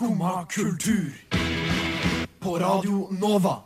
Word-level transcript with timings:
Skumma 0.00 0.46
kultur. 0.54 1.12
På 2.38 2.58
Radio 2.58 3.08
Nova. 3.20 3.56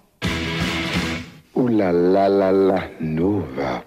O-la-la-la-la 1.53 2.83
Nova. 2.99 3.83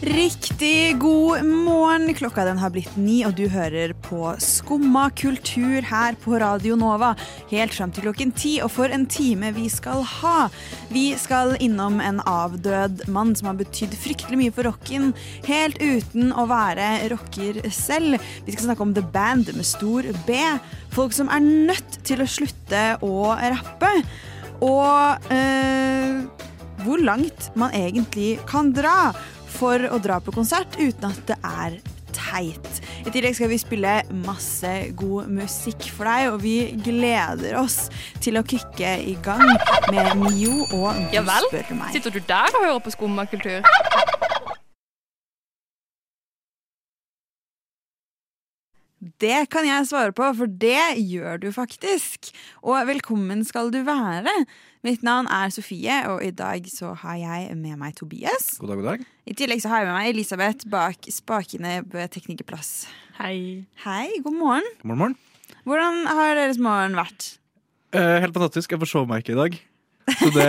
Riktig 0.00 0.51
god 0.98 1.44
morgen. 1.44 2.14
Klokka 2.14 2.44
den 2.44 2.58
har 2.58 2.70
blitt 2.70 2.92
ni, 2.96 3.22
og 3.26 3.34
du 3.34 3.48
hører 3.50 3.94
på 4.04 4.30
Skumma 4.38 5.08
kultur 5.18 5.82
her 5.88 6.14
på 6.22 6.38
Radio 6.38 6.76
Nova. 6.78 7.16
Helt 7.50 7.74
fram 7.74 7.90
til 7.90 8.06
klokken 8.06 8.30
ti, 8.36 8.52
og 8.62 8.70
for 8.70 8.92
en 8.94 9.08
time 9.10 9.50
vi 9.56 9.66
skal 9.72 10.04
ha. 10.06 10.46
Vi 10.92 11.16
skal 11.18 11.56
innom 11.58 11.98
en 12.04 12.20
avdød 12.30 13.08
mann 13.10 13.34
som 13.34 13.50
har 13.50 13.58
betydd 13.58 13.96
fryktelig 14.04 14.38
mye 14.38 14.54
for 14.54 14.70
rocken, 14.70 15.10
helt 15.48 15.82
uten 15.82 16.30
å 16.30 16.46
være 16.50 17.08
rocker 17.10 17.58
selv. 17.74 18.22
Vi 18.46 18.54
skal 18.54 18.68
snakke 18.68 18.86
om 18.86 18.94
The 18.94 19.02
Band 19.02 19.50
med 19.56 19.66
stor 19.66 20.06
B. 20.28 20.38
Folk 20.94 21.16
som 21.16 21.32
er 21.32 21.42
nødt 21.42 22.02
til 22.06 22.22
å 22.22 22.30
slutte 22.30 22.86
å 23.02 23.34
rappe. 23.34 23.92
Og 24.62 25.30
øh, 25.34 26.24
hvor 26.86 27.02
langt 27.02 27.50
man 27.58 27.74
egentlig 27.74 28.36
kan 28.46 28.70
dra 28.76 29.10
for 29.52 29.88
å 29.92 29.98
dra 30.02 30.20
på 30.22 30.34
konsert 30.34 30.78
uten 30.80 31.10
at 31.10 31.26
det 31.28 31.38
er 31.44 31.76
teit. 32.12 32.80
I 33.06 33.10
tillegg 33.12 33.36
skal 33.36 33.50
vi 33.50 33.58
spille 33.60 33.92
masse 34.24 34.70
god 34.98 35.30
musikk 35.32 35.88
for 35.96 36.08
deg, 36.08 36.28
og 36.32 36.42
vi 36.44 36.56
gleder 36.84 37.56
oss 37.60 37.86
til 38.22 38.38
å 38.40 38.44
kicke 38.46 38.94
i 39.00 39.16
gang 39.24 39.44
med 39.92 40.12
Mio 40.20 40.66
og 40.76 41.00
Du 41.08 41.16
Ja 41.16 41.24
spør 41.48 41.72
meg. 41.78 41.96
Sitter 41.96 42.14
du 42.14 42.20
der 42.28 42.52
og 42.52 42.66
hører 42.66 42.84
på 42.84 42.94
skummakultur? 42.94 43.64
Det 49.02 49.48
kan 49.50 49.66
jeg 49.66 49.86
svare 49.90 50.12
på, 50.14 50.28
for 50.38 50.46
det 50.46 50.94
gjør 51.02 51.40
du 51.42 51.48
faktisk. 51.50 52.28
Og 52.62 52.84
velkommen 52.86 53.40
skal 53.42 53.72
du 53.74 53.80
være. 53.82 54.30
Mitt 54.86 55.02
navn 55.02 55.26
er 55.26 55.50
Sofie, 55.50 55.96
og 56.06 56.22
i 56.22 56.30
dag 56.30 56.68
så 56.70 56.92
har 57.00 57.16
jeg 57.18 57.56
med 57.58 57.80
meg 57.80 57.96
Tobias. 57.98 58.52
God 58.60 58.70
dag, 58.70 58.78
god 58.78 58.88
dag. 58.92 59.02
I 59.26 59.34
tillegg 59.34 59.64
så 59.64 59.72
har 59.72 59.82
jeg 59.82 59.88
med 59.90 59.96
meg 59.96 60.12
Elisabeth 60.12 60.70
bak 60.70 61.10
spakene 61.10 61.80
ved 61.90 62.14
Teknikerplass. 62.14 62.70
Hei. 63.18 63.66
Hei, 63.82 64.06
god 64.22 64.38
morgen. 64.38 64.70
God 64.84 64.92
morgen, 64.92 65.02
morgen. 65.02 65.18
Hvordan 65.66 66.00
har 66.06 66.38
deres 66.38 66.62
morgen 66.62 66.94
vært? 66.98 67.32
Eh, 67.98 68.20
helt 68.22 68.38
fantastisk. 68.38 68.70
Jeg 68.70 68.84
får 68.84 68.92
se 68.94 69.04
meg 69.10 69.26
ikke 69.26 69.34
i 69.34 69.40
dag. 69.40 69.58
Så 70.12 70.30
det, 70.34 70.46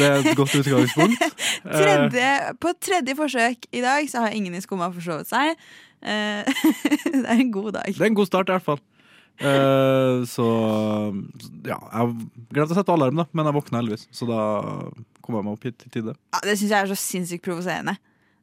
det 0.00 0.08
er 0.08 0.18
et 0.24 0.36
godt 0.40 0.56
utgangspunkt. 0.62 1.20
Eh, 1.60 1.76
Tredje, 1.76 2.28
på 2.56 2.70
tredje 2.80 3.12
forsøk 3.18 3.66
i 3.76 3.82
dag 3.84 4.06
så 4.08 4.22
har 4.24 4.32
ingen 4.32 4.54
i 4.56 4.62
skumma 4.64 4.86
forsovet 4.94 5.28
seg. 5.28 5.58
Eh, 6.00 6.48
det 7.12 7.26
er 7.26 7.36
en 7.36 7.52
god 7.54 7.72
dag. 7.78 7.90
det 7.92 8.00
er 8.00 8.08
en 8.10 8.18
god 8.18 8.30
start, 8.30 8.50
i 8.50 8.56
hvert 8.56 8.66
fall. 8.66 8.80
Eh, 9.40 10.20
så 10.28 10.46
ja, 11.64 11.78
jeg 11.80 12.14
glemte 12.52 12.74
å 12.74 12.78
sette 12.78 12.92
alarm, 12.92 13.22
da, 13.22 13.26
men 13.32 13.48
jeg 13.48 13.56
våkna 13.56 13.80
heldigvis. 13.80 14.06
Så 14.16 14.28
da 14.28 14.40
kom 15.24 15.38
jeg 15.38 15.46
meg 15.46 15.54
opp 15.56 15.66
hit 15.68 15.86
i 15.86 15.92
tide. 15.96 16.16
Ja, 16.34 16.42
det 16.44 16.56
syns 16.60 16.72
jeg 16.74 16.78
er 16.84 16.90
så 16.92 16.98
sinnssykt 16.98 17.44
provoserende. 17.46 17.96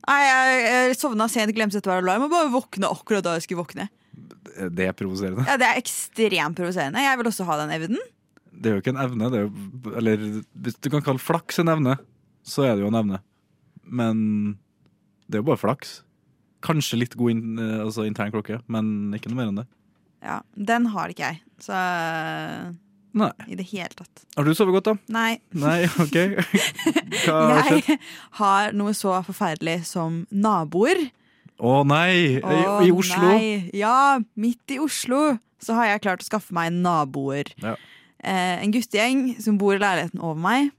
Nei, 0.07 0.19
Jeg, 0.23 0.59
jeg 0.71 0.97
sovna 1.01 1.27
sent, 1.29 1.51
glemte 1.55 1.75
å 1.75 1.81
sette 1.81 1.91
alarm 1.91 2.27
og 2.27 2.31
bare 2.31 2.51
våkna 2.53 2.89
akkurat 2.93 3.25
da 3.25 3.33
jeg 3.35 3.47
skulle 3.47 3.65
våkne. 3.65 3.89
Det 4.73 4.85
er 4.87 4.93
provoserende. 4.97 5.43
Ja, 5.45 5.57
Det 5.59 5.67
er 5.67 5.81
ekstremt 5.81 6.57
provoserende. 6.57 7.03
Jeg 7.03 7.19
vil 7.19 7.29
også 7.29 7.45
ha 7.49 7.57
den 7.61 7.73
evnen. 7.75 7.99
Det 8.57 8.71
er 8.71 8.77
jo 8.77 8.81
ikke 8.81 8.93
en 8.95 9.01
evne. 9.03 9.27
Det 9.33 9.41
jo, 9.43 9.49
eller 9.99 10.23
hvis 10.63 10.79
du 10.81 10.89
kan 10.93 11.03
kalle 11.05 11.21
flaks 11.21 11.59
en 11.61 11.69
evne, 11.75 11.97
så 12.47 12.65
er 12.65 12.77
det 12.77 12.85
jo 12.85 12.89
en 12.89 13.01
evne. 13.03 13.19
Men 13.83 14.17
det 15.27 15.37
er 15.37 15.43
jo 15.43 15.49
bare 15.51 15.61
flaks. 15.61 15.99
Kanskje 16.67 16.99
litt 16.99 17.15
god 17.19 17.33
in, 17.33 17.43
eh, 17.63 17.77
altså 17.85 18.05
intern 18.07 18.33
klokke, 18.33 18.59
men 18.67 19.13
ikke 19.15 19.31
noe 19.31 19.39
mer 19.39 19.51
enn 19.53 19.61
det. 19.63 19.67
Ja, 20.25 20.41
Den 20.57 20.89
har 20.91 21.13
ikke 21.13 21.29
jeg. 21.31 21.41
Så 21.63 21.77
Nei. 23.17 23.31
i 23.47 23.57
det 23.57 23.65
hele 23.71 23.93
tatt. 23.97 24.23
Har 24.35 24.45
du 24.45 24.53
sovet 24.57 24.75
godt, 24.75 24.89
da? 24.91 24.95
Nei. 25.13 25.39
Nei, 25.57 25.77
OK. 26.03 26.17
Hva 27.25 27.37
har 27.55 27.69
skjedd? 27.69 27.91
Jeg 27.93 27.99
har 28.41 28.75
noe 28.77 28.93
så 28.97 29.15
forferdelig 29.25 29.79
som 29.89 30.25
naboer. 30.29 31.07
Å 31.57 31.79
nei! 31.89 32.37
I, 32.37 32.41
Å, 32.45 32.79
I 32.85 32.91
Oslo. 32.93 33.31
Nei. 33.31 33.69
Ja, 33.77 34.19
midt 34.37 34.75
i 34.75 34.77
Oslo 34.83 35.37
så 35.63 35.77
har 35.79 35.89
jeg 35.89 36.03
klart 36.05 36.21
å 36.21 36.27
skaffe 36.27 36.53
meg 36.53 36.75
naboer. 36.75 37.49
Ja. 37.63 37.73
Eh, 38.21 38.61
en 38.61 38.73
guttegjeng 38.73 39.31
som 39.41 39.57
bor 39.61 39.73
i 39.73 39.81
leiligheten 39.81 40.21
over 40.21 40.37
meg, 40.41 40.69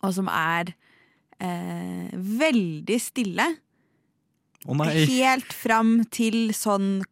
og 0.00 0.14
som 0.16 0.30
er 0.32 0.72
eh, 1.40 2.08
veldig 2.16 2.98
stille. 3.02 3.50
Nei. 4.66 5.04
Helt 5.06 5.52
fram 5.54 6.00
til 6.10 6.50
sånn 6.56 7.04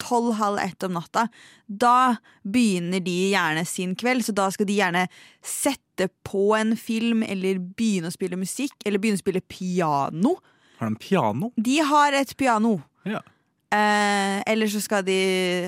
tolv-halv 0.00 0.60
ett 0.60 0.84
om 0.86 0.96
natta. 0.96 1.26
Da 1.66 2.16
begynner 2.44 3.00
de 3.04 3.16
gjerne 3.32 3.64
sin 3.68 3.94
kveld, 3.98 4.24
så 4.26 4.34
da 4.36 4.48
skal 4.52 4.68
de 4.68 4.76
gjerne 4.78 5.06
sette 5.44 6.08
på 6.26 6.50
en 6.56 6.74
film 6.78 7.24
eller 7.26 7.60
begynne 7.60 8.12
å 8.12 8.14
spille 8.14 8.38
musikk, 8.40 8.76
eller 8.84 9.02
begynne 9.02 9.20
å 9.20 9.24
spille 9.24 9.44
piano. 9.44 10.36
Har 10.80 10.92
de 10.92 11.00
piano? 11.00 11.50
De 11.56 11.78
har 11.90 12.16
et 12.16 12.36
piano. 12.36 12.76
Ja. 13.08 13.22
Eh, 13.72 14.42
eller 14.46 14.70
så 14.70 14.78
skal 14.78 15.02
de 15.02 15.16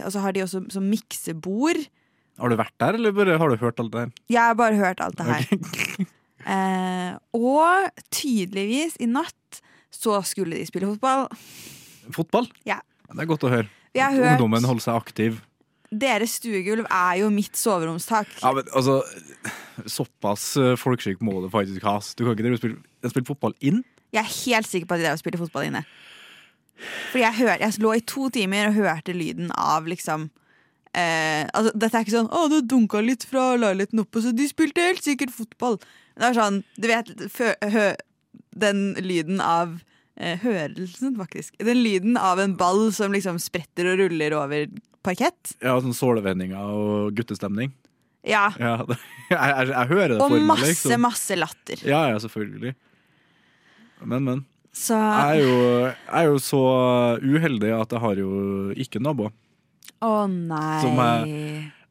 Og 0.06 0.12
så 0.14 0.20
har 0.22 0.32
de 0.32 0.44
også 0.44 0.60
som 0.70 0.84
miksebord. 0.86 1.80
Har 2.38 2.52
du 2.52 2.54
vært 2.54 2.76
der, 2.78 2.94
eller 2.94 3.10
bare 3.16 3.38
har 3.40 3.50
du 3.50 3.56
hørt 3.58 3.80
alt 3.82 3.90
det 3.92 4.04
her? 4.04 4.12
Jeg 4.30 4.42
har 4.44 4.54
bare 4.54 4.78
hørt 4.78 5.00
alt 5.02 5.18
det 5.18 5.26
her. 5.26 5.50
Okay. 5.58 6.06
Eh, 6.48 7.16
og 7.34 7.90
tydeligvis 8.14 8.94
i 9.02 9.08
natt 9.10 9.58
så 9.94 10.20
skulle 10.26 10.58
de 10.58 10.66
spille 10.68 10.88
fotball. 10.94 11.28
Fotball? 12.14 12.48
Ja. 12.68 12.80
Det 13.08 13.24
er 13.24 13.30
godt 13.30 13.46
å 13.46 13.52
høre. 13.52 13.68
Hørt 13.96 14.34
Ungdommen 14.34 14.66
holder 14.68 14.84
seg 14.84 14.98
aktiv. 14.98 15.38
Deres 15.88 16.36
stuegulv 16.36 16.84
er 16.84 17.20
jo 17.22 17.30
mitt 17.32 17.56
soveromstak. 17.56 18.28
Ja, 18.42 18.52
men 18.52 18.68
altså 18.76 19.00
Såpass 19.88 20.50
eh, 20.58 20.74
folkeskikk 20.76 21.22
må 21.24 21.38
det 21.44 21.52
faktisk 21.52 21.84
ha. 21.86 21.96
Du 22.18 22.24
kan 22.24 22.34
ikke 22.34 22.44
drive 22.44 22.58
spille, 22.60 22.80
spille 23.08 23.28
fotball 23.28 23.54
inn? 23.64 23.80
Jeg 24.12 24.20
er 24.20 24.32
helt 24.32 24.68
sikker 24.68 24.88
på 24.88 24.96
at 24.96 25.00
de 25.00 25.06
drev 25.06 25.16
og 25.16 25.22
spilte 25.22 25.40
fotball 25.40 25.68
inne. 25.68 25.84
Fordi 27.12 27.22
jeg, 27.24 27.36
hør, 27.38 27.54
jeg 27.62 27.82
lå 27.82 27.94
i 27.96 28.02
to 28.06 28.28
timer 28.34 28.68
og 28.68 28.76
hørte 28.78 29.14
lyden 29.16 29.52
av 29.54 29.88
liksom 29.90 30.28
eh, 30.94 31.46
altså, 31.46 31.72
Dette 31.74 31.90
er 31.94 32.04
ikke 32.04 32.14
sånn 32.14 32.30
'Å, 32.30 32.44
det 32.52 32.60
dunka 32.70 33.00
litt 33.02 33.26
fra 33.26 33.50
leiligheten 33.58 34.02
oppe, 34.02 34.22
så 34.22 34.34
de 34.34 34.46
spilte 34.50 34.84
helt 34.84 35.02
sikkert 35.04 35.34
fotball'. 35.34 35.80
Det 36.18 36.28
er 36.28 36.38
sånn, 36.38 36.62
du 36.76 36.86
vet 36.90 37.10
Den 38.58 38.94
lyden 39.04 39.40
av 39.44 39.76
eh, 40.18 40.38
Hørelsen, 40.42 41.16
faktisk. 41.18 41.54
Den 41.62 41.82
lyden 41.84 42.16
av 42.20 42.40
en 42.42 42.56
ball 42.58 42.88
som 42.96 43.12
liksom 43.14 43.38
spretter 43.42 43.92
og 43.92 44.00
ruller 44.02 44.34
over 44.38 44.66
parkett. 45.06 45.54
Ja, 45.62 45.76
sånn 45.80 45.94
sålevendinger 45.96 46.58
og 46.74 47.14
guttestemning. 47.18 47.70
Ja. 48.26 48.48
Ja, 48.60 48.76
det, 48.88 48.96
jeg, 49.30 49.38
jeg, 49.38 49.68
jeg 49.72 49.88
hører 49.92 50.08
det 50.16 50.20
Og 50.20 50.26
for 50.32 50.36
meg. 50.36 50.46
masse, 50.50 50.68
Liksom. 50.72 51.00
masse 51.06 51.36
latter. 51.38 51.84
Ja, 51.86 52.00
ja, 52.12 52.18
selvfølgelig. 52.24 52.74
Men, 54.04 54.24
men. 54.26 54.44
Så 54.78 54.94
Jeg 54.94 55.38
er 55.38 55.42
jo, 55.42 55.54
jeg 55.88 56.18
er 56.20 56.26
jo 56.28 56.38
så 56.44 56.58
uheldig 57.24 57.70
at 57.78 57.94
jeg 57.96 58.02
har 58.04 58.20
jo 58.20 58.28
ikke 58.78 59.00
naboer. 59.02 59.32
Å 60.04 60.12
nei. 60.30 60.76
Som 60.84 61.00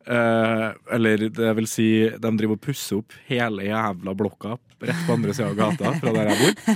Eh, 0.07 0.69
eller 0.95 1.28
det 1.35 1.51
vil 1.57 1.68
si, 1.68 1.90
de 2.07 2.31
driver 2.40 2.56
og 2.56 2.63
pusser 2.63 3.01
opp 3.01 3.16
hele 3.28 3.68
jævla 3.68 4.13
blokka 4.16 4.56
rett 4.79 5.03
på 5.07 5.16
andre 5.18 5.34
sida 5.35 5.50
av 5.50 5.57
gata 5.57 5.94
fra 6.00 6.13
der 6.16 6.31
jeg 6.31 6.41
bor. 6.44 6.73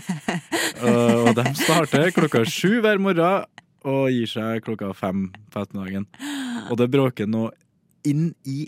Eh, 0.82 1.18
og 1.30 1.36
de 1.38 1.44
starter 1.60 2.08
klokka 2.16 2.40
sju 2.50 2.80
hver 2.82 2.98
morgen 2.98 3.44
og 3.86 4.08
gir 4.10 4.30
seg 4.30 4.64
klokka 4.66 4.88
fem 4.98 5.28
på 5.54 5.62
ettermiddagen. 5.62 6.08
Og 6.72 6.80
det 6.80 6.88
bråker 6.90 7.30
nå 7.30 7.44
inn 8.08 8.32
i 8.50 8.64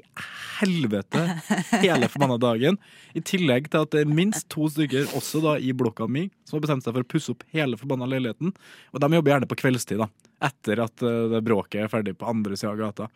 helvete 0.60 1.24
hele 1.82 2.10
forbanna 2.12 2.38
dagen. 2.38 2.78
I 3.18 3.24
tillegg 3.26 3.72
til 3.72 3.86
at 3.88 3.94
det 3.96 4.04
er 4.04 4.14
minst 4.14 4.46
to 4.54 4.68
stykker 4.70 5.10
også 5.18 5.42
da 5.42 5.56
i 5.58 5.74
blokka 5.74 6.06
mi 6.06 6.28
som 6.46 6.60
har 6.60 6.66
bestemt 6.68 6.86
seg 6.86 6.94
for 6.94 7.06
å 7.06 7.12
pusse 7.16 7.34
opp 7.34 7.42
hele 7.56 7.80
forbanna 7.80 8.10
leiligheten. 8.10 8.54
Og 8.94 9.02
de 9.02 9.12
jobber 9.18 9.34
gjerne 9.34 9.50
på 9.50 9.60
kveldstid, 9.64 10.04
da. 10.04 10.10
Etter 10.52 10.84
at 10.86 11.06
eh, 11.06 11.24
det 11.34 11.44
bråket 11.48 11.86
er 11.86 11.92
ferdig 11.92 12.18
på 12.20 12.30
andre 12.30 12.60
sida 12.60 12.76
av 12.76 12.82
gata. 12.84 13.10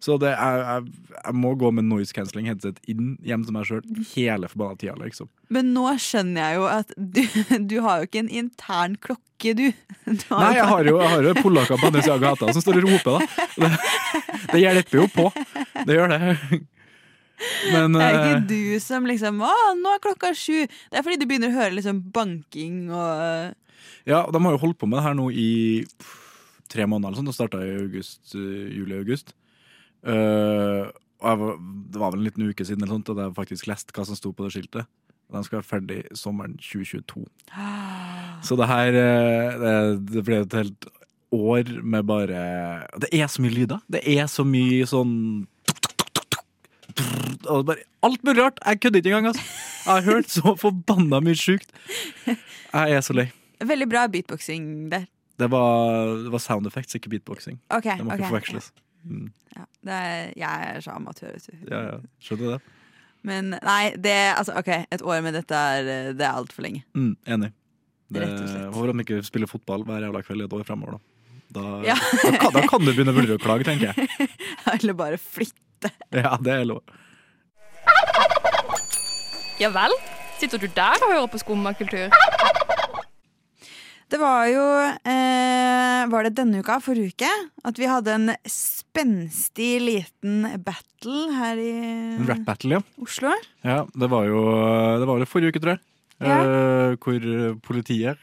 Så 0.00 0.16
det 0.20 0.30
jeg, 0.32 0.60
jeg, 0.64 1.16
jeg 1.18 1.36
må 1.36 1.52
gå 1.60 1.70
med 1.76 1.84
noise 1.84 2.14
cancelling 2.16 2.48
headset 2.48 2.78
inn 2.88 3.18
hjem 3.26 3.42
til 3.44 3.52
meg 3.52 3.66
sjøl 3.68 3.82
hele 4.14 4.48
forbanna 4.48 4.78
tida, 4.80 4.94
liksom. 4.96 5.28
Men 5.52 5.74
nå 5.74 5.84
skjønner 6.00 6.40
jeg 6.46 6.56
jo 6.56 6.68
at 6.72 6.94
du, 6.96 7.20
du 7.68 7.76
har 7.84 8.00
jo 8.00 8.08
ikke 8.08 8.22
en 8.22 8.32
intern 8.42 8.96
klokke, 8.96 9.52
du. 9.58 9.66
du 10.08 10.24
har 10.30 10.46
Nei, 10.46 10.54
jeg 10.56 10.68
har 10.72 10.88
jo, 10.88 10.96
jeg 11.02 11.12
har 11.14 11.28
jo 11.28 11.34
polakker 11.42 11.80
på 11.80 11.90
andre 11.90 12.04
sida 12.06 12.16
av 12.16 12.24
gata 12.24 12.52
som 12.56 12.64
står 12.64 12.80
og 12.80 12.88
roper, 12.88 13.20
da. 13.20 13.46
Det, 13.60 13.70
det 14.54 14.62
hjelper 14.64 15.02
jo 15.02 15.08
på. 15.12 15.26
Det 15.84 15.98
gjør 15.98 16.14
det. 16.14 16.20
Men 17.72 17.96
Det 17.96 18.04
er 18.04 18.14
eh, 18.14 18.22
ikke 18.30 18.48
du 18.50 18.80
som 18.84 19.06
liksom 19.08 19.40
Å, 19.44 19.52
nå 19.78 19.94
er 19.96 20.02
klokka 20.04 20.32
sju. 20.36 20.66
Det 20.68 21.00
er 21.00 21.04
fordi 21.06 21.20
du 21.20 21.26
begynner 21.28 21.52
å 21.52 21.56
høre 21.56 21.76
liksom 21.76 22.02
banking 22.12 22.88
og 22.92 23.54
Ja, 24.08 24.24
de 24.28 24.42
har 24.44 24.56
jo 24.56 24.60
holdt 24.64 24.80
på 24.80 24.88
med 24.88 25.00
det 25.00 25.06
her 25.06 25.16
nå 25.16 25.30
i 25.32 25.50
tre 26.70 26.86
måneder 26.86 27.10
eller 27.10 27.20
sånn. 27.20 27.30
Det 27.30 27.36
starta 27.36 27.62
i 27.64 27.76
august, 27.80 28.34
eh, 28.36 28.68
juli-august. 28.76 29.34
Eh, 30.06 30.88
og 31.20 31.42
var, 31.42 31.58
det 31.92 32.00
var 32.00 32.14
vel 32.14 32.22
en 32.22 32.28
liten 32.30 32.48
uke 32.48 32.64
siden 32.64 32.82
eller 32.82 32.96
sånt, 32.96 33.12
at 33.12 33.20
jeg 33.20 33.36
faktisk 33.36 33.68
leste 33.68 33.94
hva 33.96 34.06
som 34.08 34.16
sto 34.16 34.32
på 34.32 34.46
det 34.46 34.54
skiltet. 34.56 34.88
Den 35.30 35.44
skal 35.46 35.60
være 35.60 35.68
ferdig 35.68 36.00
sommeren 36.18 36.56
2022. 36.58 37.26
Så 38.46 38.56
det 38.56 38.70
her 38.70 38.96
eh, 38.96 39.58
det, 39.60 39.74
det 40.14 40.24
ble 40.26 40.40
et 40.42 40.56
helt 40.56 40.88
år 41.30 41.68
med 41.86 42.06
bare 42.08 42.40
Det 42.98 43.10
er 43.14 43.28
så 43.30 43.42
mye 43.44 43.54
lyder. 43.54 43.82
Det 43.92 44.00
er 44.16 44.26
så 44.26 44.46
mye 44.48 44.86
sånn 44.88 45.12
og 47.48 47.66
bare, 47.68 47.84
Alt 48.04 48.24
mulig 48.24 48.42
rart! 48.42 48.58
Jeg 48.66 48.80
kødder 48.80 48.98
ikke 48.98 49.08
engang. 49.08 49.26
Altså. 49.26 49.42
Jeg 49.86 49.92
har 49.92 50.02
hørt 50.02 50.30
så 50.30 50.54
forbanna 50.58 51.20
mye 51.24 51.36
sjukt. 51.38 51.72
Jeg 52.26 52.96
er 52.96 53.00
så 53.04 53.16
lei. 53.16 53.30
Veldig 53.60 53.88
bra 53.88 54.06
beatboxing 54.08 54.90
der. 54.92 55.06
Det 55.40 55.48
var, 55.50 56.06
det 56.24 56.32
var 56.32 56.38
sound 56.38 56.66
effects, 56.66 56.94
ikke 56.94 57.08
beatboxing. 57.08 57.60
Okay, 57.70 57.96
Det 57.96 58.04
må 58.04 58.12
ikke 58.12 58.24
okay, 58.24 58.28
forveksles. 58.28 58.72
Mm. 59.04 59.30
Ja, 59.56 59.64
det 59.86 59.94
er, 59.96 60.32
jeg 60.38 60.68
er 60.74 60.80
så 60.84 60.94
amatør, 60.96 61.32
vet 61.36 61.46
du. 61.50 61.56
Ja, 61.72 61.80
ja. 61.92 61.96
Skjønner 62.22 62.56
det. 62.56 62.60
Men 63.26 63.50
nei, 63.52 63.80
det, 64.00 64.16
altså, 64.36 64.54
ok, 64.56 64.68
et 64.92 65.02
år 65.04 65.20
med 65.24 65.34
dette 65.36 65.54
er, 65.56 65.88
det 66.16 66.24
er 66.24 66.36
altfor 66.38 66.64
lenge. 66.64 66.84
Mm, 66.96 67.14
enig. 67.28 67.50
Det, 68.10 68.22
Rett 68.24 68.36
og 68.40 68.48
slett. 68.48 68.68
Håper 68.74 68.92
de 68.94 69.04
ikke 69.04 69.18
spiller 69.26 69.50
fotball 69.50 69.84
hver 69.86 70.02
jævla 70.06 70.22
kveld 70.26 70.42
i 70.42 70.46
et 70.48 70.54
år 70.56 70.64
fremover, 70.68 70.96
da. 70.96 71.06
Da, 71.50 71.64
Ja. 71.90 71.96
da, 72.22 72.32
kan, 72.38 72.54
da 72.56 72.62
kan 72.70 72.84
du 72.86 72.92
begynne 72.92 73.12
å 73.12 73.18
vurdere 73.18 73.36
å 73.38 73.42
klage, 73.42 73.66
tenker 73.68 73.90
jeg. 73.92 74.28
Eller 74.76 74.96
bare 74.98 75.18
flytte. 75.20 75.92
Ja, 76.14 76.36
det 76.40 76.56
er 76.60 76.66
lov. 76.70 76.82
Ja 79.60 79.68
vel? 79.74 79.92
Sitter 80.40 80.60
du 80.62 80.68
der 80.72 81.02
og 81.04 81.10
hører 81.12 81.28
på 81.28 81.40
skummakultur? 81.42 82.08
Det 84.10 84.18
var 84.18 84.46
jo 84.50 84.62
eh, 85.06 86.00
Var 86.10 86.26
det 86.26 86.32
denne 86.38 86.62
uka, 86.64 86.80
forrige 86.82 87.12
uke, 87.14 87.30
at 87.68 87.78
vi 87.78 87.86
hadde 87.86 88.16
en 88.16 88.32
spenstig 88.50 89.70
liten 89.84 90.48
battle 90.66 91.28
her 91.36 91.60
i 91.62 91.70
En 92.16 92.26
rap 92.28 92.42
battle, 92.48 92.80
ja. 92.80 92.82
Oslo? 93.04 93.34
ja. 93.62 93.84
Det 93.94 94.08
var 94.10 94.26
jo 94.26 94.42
det 94.98 95.06
var 95.06 95.20
vel 95.20 95.28
forrige 95.30 95.54
uke, 95.54 95.62
tror 95.62 95.76
jeg. 95.76 95.84
Ja. 96.20 96.40
Eh, 96.40 96.96
hvor 97.00 97.28
politiet 97.64 98.18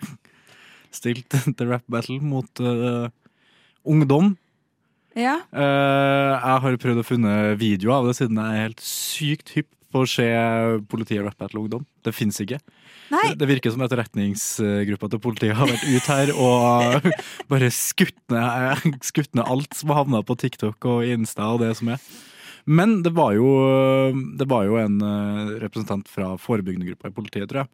stilte 0.93 1.39
til 1.57 1.71
rap 1.71 1.87
battle 1.89 2.19
mot 2.21 2.61
eh, 2.61 3.07
ungdom. 3.87 4.35
Ja. 5.17 5.39
Eh, 5.55 6.33
jeg 6.35 6.61
har 6.67 6.77
prøvd 6.83 7.01
å 7.01 7.07
funne 7.07 7.33
videoer 7.57 8.01
av 8.01 8.11
det, 8.11 8.17
siden 8.19 8.37
jeg 8.43 8.53
er 8.59 8.67
helt 8.67 8.83
sykt 8.85 9.55
hypp 9.55 9.71
på 9.97 10.05
å 10.05 10.09
se 10.09 10.27
politiet 10.91 11.25
rappe 11.25 11.41
battle 11.41 11.63
ungdom. 11.65 11.83
Det 12.05 12.13
fins 12.15 12.37
ikke. 12.43 12.61
Nei, 13.11 13.33
Det 13.39 13.47
virker 13.49 13.73
som 13.73 13.83
etterretningsgruppa 13.85 15.09
til 15.09 15.21
politiet 15.23 15.57
har 15.57 15.69
vært 15.71 15.87
ut 15.87 16.09
her 16.11 16.31
og 16.35 17.11
bare 17.51 17.73
skutt 17.73 18.19
ned, 18.33 18.97
skutt 19.05 19.33
ned 19.37 19.47
alt 19.47 19.77
som 19.77 19.93
har 19.93 20.03
havna 20.03 20.23
på 20.27 20.37
TikTok 20.39 20.89
og 20.91 21.05
Insta 21.07 21.49
og 21.53 21.63
det 21.63 21.73
som 21.79 21.93
er. 21.95 22.03
Men 22.67 22.99
det 23.03 23.13
var 23.15 23.31
jo, 23.37 23.49
det 24.35 24.47
var 24.51 24.67
jo 24.67 24.75
en 24.81 24.99
eh, 24.99 25.51
representant 25.63 26.07
fra 26.11 26.33
forebyggende 26.41 26.89
gruppa 26.89 27.07
i 27.07 27.15
politiet, 27.15 27.47
tror 27.47 27.63
jeg, 27.63 27.69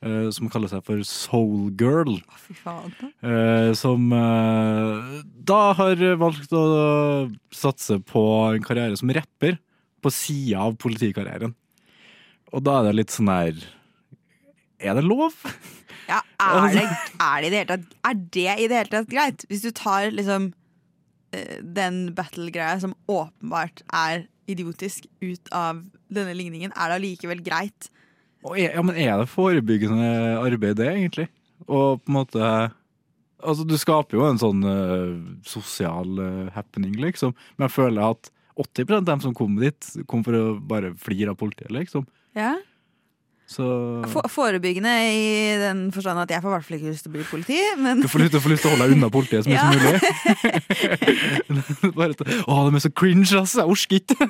eh, 0.00 0.28
som 0.32 0.48
kaller 0.48 0.70
seg 0.72 0.80
for 0.86 1.02
Soulgirl. 1.04 2.16
fy 2.46 2.56
faen. 2.56 2.94
Eh, 3.20 3.72
som 3.76 4.08
da 5.50 5.60
har 5.76 6.04
valgt 6.22 6.56
å 6.56 6.64
satse 7.52 8.00
på 8.08 8.24
en 8.54 8.64
karriere 8.64 8.96
som 8.96 9.12
rapper 9.12 9.60
på 10.00 10.12
sida 10.14 10.64
av 10.70 10.78
politikarrieren. 10.80 11.52
Og 12.50 12.64
da 12.66 12.80
er 12.80 12.88
det 12.88 12.96
litt 12.98 13.14
sånn 13.14 13.30
der 13.30 13.60
Er 14.80 14.96
det 14.98 15.04
lov? 15.06 15.36
Ja, 16.08 16.22
er 16.42 16.72
det, 16.74 16.86
er, 17.20 17.44
det 17.44 17.46
i 17.46 17.50
det 17.50 17.60
hele 17.60 17.68
tatt, 17.70 17.94
er 18.08 18.18
det 18.18 18.48
i 18.56 18.66
det 18.66 18.80
hele 18.80 18.92
tatt 18.94 19.12
greit? 19.12 19.46
Hvis 19.50 19.62
du 19.66 19.70
tar 19.76 20.10
liksom 20.14 20.50
eh, 21.36 21.60
den 21.62 22.02
battle-greia 22.16 22.80
som 22.82 22.96
åpenbart 23.10 23.84
er 23.94 24.26
idiotisk 24.50 25.06
ut 25.22 25.52
av 25.54 25.84
denne 26.10 26.34
ligningen, 26.34 26.72
er 26.74 26.90
det 26.90 26.98
allikevel 26.98 27.44
greit? 27.46 27.90
Og 28.42 28.56
ja, 28.58 28.82
men 28.82 28.96
er 28.98 29.20
det 29.20 29.30
forebyggende 29.30 30.40
arbeid, 30.40 30.80
det, 30.80 30.88
egentlig? 30.96 31.28
Og 31.68 32.00
på 32.02 32.10
en 32.10 32.20
måte 32.22 32.52
Altså, 33.40 33.64
du 33.64 33.72
skaper 33.80 34.18
jo 34.18 34.24
en 34.28 34.36
sånn 34.36 34.58
uh, 34.68 35.14
sosial 35.48 36.18
uh, 36.20 36.50
happening, 36.52 36.98
liksom. 37.00 37.32
Men 37.56 37.64
jeg 37.70 37.72
føler 37.72 38.12
at 38.12 38.28
80% 38.60 38.98
av 38.98 39.06
dem 39.08 39.22
som 39.24 39.32
kom 39.32 39.54
dit, 39.56 39.86
kom 40.10 40.20
for 40.26 40.36
å 40.36 40.42
bare 40.60 40.90
flire 41.00 41.32
av 41.32 41.38
politiet, 41.40 41.70
liksom. 41.72 42.04
Ja. 42.38 42.56
Så 43.50 43.64
forebyggende 44.30 44.90
i 45.10 45.58
den 45.58 45.92
forstand 45.92 46.20
at 46.22 46.30
jeg 46.30 46.42
får 46.42 46.52
i 46.52 46.52
hvert 46.54 46.66
fall 46.68 46.76
ikke 46.76 46.92
lyst 46.92 47.02
til 47.02 47.10
å 47.10 47.14
bli 47.16 47.24
politi, 47.26 47.58
men 47.82 47.98
Du 47.98 48.06
får 48.06 48.22
lyst, 48.22 48.36
du 48.36 48.40
får 48.44 48.52
lyst 48.52 48.62
til 48.62 48.70
å 48.70 48.74
holde 48.76 48.86
deg 48.86 48.94
unna 48.94 49.08
politiet 49.10 49.42
så 49.42 49.50
mye 49.50 49.58
som 49.58 49.74
mulig. 49.74 49.90
Bare 51.98 52.14
Å, 52.46 52.60
de 52.68 52.78
er 52.78 52.84
så 52.84 52.92
cringe, 52.94 53.26
ass! 53.40 53.56
Jeg 53.58 53.66
orker 53.74 53.96
ikke! 53.98 54.28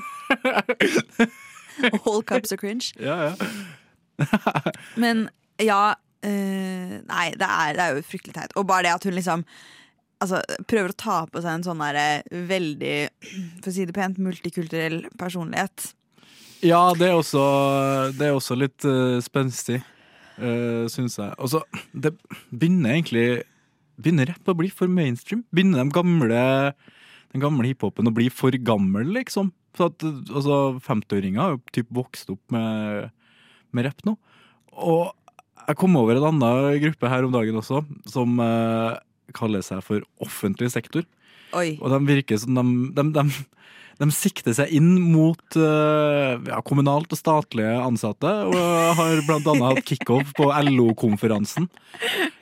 all 2.08 2.25
cups 2.25 2.52
are 2.52 2.61
cringe. 2.61 2.94
Ja, 2.97 3.29
ja. 3.29 3.35
Men 5.02 5.29
ja 5.61 5.93
uh, 5.93 6.97
Nei, 7.05 7.26
det 7.37 7.47
er, 7.47 7.76
det 7.76 7.85
er 7.85 7.94
jo 7.99 8.08
fryktelig 8.08 8.37
teit. 8.37 8.56
Og 8.56 8.67
bare 8.69 8.88
det 8.88 8.97
at 8.97 9.05
hun 9.08 9.17
liksom 9.17 9.44
Altså, 10.20 10.43
prøver 10.69 10.93
å 10.93 11.00
ta 11.00 11.14
på 11.32 11.41
seg 11.41 11.55
en 11.56 11.62
sånn 11.64 11.81
derre 11.81 12.20
veldig, 12.29 12.97
for 13.62 13.70
å 13.70 13.73
si 13.73 13.87
det 13.88 13.94
pent, 13.97 14.19
multikulturell 14.20 14.99
personlighet. 15.17 15.94
Ja, 16.65 16.83
det 16.99 17.09
er 17.09 17.17
også, 17.19 17.45
det 18.17 18.29
er 18.29 18.37
også 18.37 18.57
litt 18.59 18.87
uh, 18.89 19.19
spenstig, 19.25 19.81
uh, 20.39 20.87
syns 20.93 21.19
jeg. 21.21 21.33
Altså, 21.37 21.65
det 21.93 22.17
begynner 22.51 22.99
egentlig 22.99 23.29
Begynner 24.01 24.31
rapp 24.31 24.47
å 24.49 24.55
bli 24.57 24.71
for 24.73 24.89
mainstream. 24.89 25.43
Begynner 25.53 25.85
de 25.85 25.93
gamle 25.93 26.39
den 27.31 27.43
gamle 27.43 27.69
hiphopen 27.69 28.11
å 28.11 28.15
bli 28.15 28.27
for 28.33 28.55
gammel, 28.67 29.12
liksom. 29.15 29.53
Så 29.79 29.91
at, 29.91 30.03
altså, 30.03 30.81
50-åringer 30.83 31.43
har 31.43 31.55
jo 31.55 31.61
typ 31.77 31.91
vokst 31.95 32.33
opp 32.33 32.43
med, 32.55 33.11
med 33.77 33.87
rapp 33.87 34.03
nå. 34.09 34.17
Og 34.75 35.12
jeg 35.69 35.79
kom 35.79 35.95
over 36.01 36.19
en 36.19 36.27
annen 36.33 36.81
gruppe 36.83 37.11
her 37.12 37.27
om 37.27 37.35
dagen 37.35 37.61
også, 37.61 37.85
som 38.11 38.41
uh, 38.43 38.99
kaller 39.37 39.62
seg 39.62 39.85
for 39.87 40.03
offentlig 40.23 40.73
sektor. 40.75 41.07
Oi. 41.55 41.77
Og 41.79 41.91
de 41.93 42.01
virker 42.09 42.41
som 42.41 42.57
de, 42.57 42.65
de, 42.97 43.07
de, 43.15 43.25
de 44.00 44.08
sikter 44.14 44.55
seg 44.56 44.73
inn 44.76 44.91
mot 45.12 45.56
eh, 45.61 46.35
ja, 46.49 46.61
kommunalt 46.67 47.12
og 47.12 47.20
statlige 47.20 47.75
ansatte, 47.85 48.32
og 48.49 48.56
har 49.00 49.23
blant 49.29 49.49
annet 49.52 49.67
hatt 49.69 49.91
kickoff 49.93 50.35
på 50.38 50.49
LO-konferansen. 50.70 51.69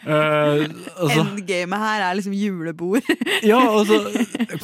Uh, 0.08 0.64
altså, 0.96 1.24
Endgamet 1.24 1.82
her 1.82 2.04
er 2.06 2.18
liksom 2.18 2.36
julebord. 2.38 3.08
ja, 3.44 3.58
altså 3.58 3.98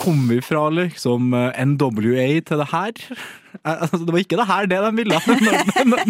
Kom 0.01 0.23
vi 0.31 0.39
fra 0.45 0.69
liksom 0.73 1.35
eh, 1.37 1.65
NWA 1.67 2.29
til 2.47 2.63
det 2.63 2.71
her? 2.73 2.95
Eh, 3.03 3.25
Altså, 3.65 4.03
det 4.05 4.13
var 4.13 4.21
ikke 4.21 4.39
det 4.41 4.47
her 4.49 4.67
det 4.71 4.79
de 4.83 4.91
ville. 4.99 5.19
Når, 5.25 5.85
når, 5.87 6.01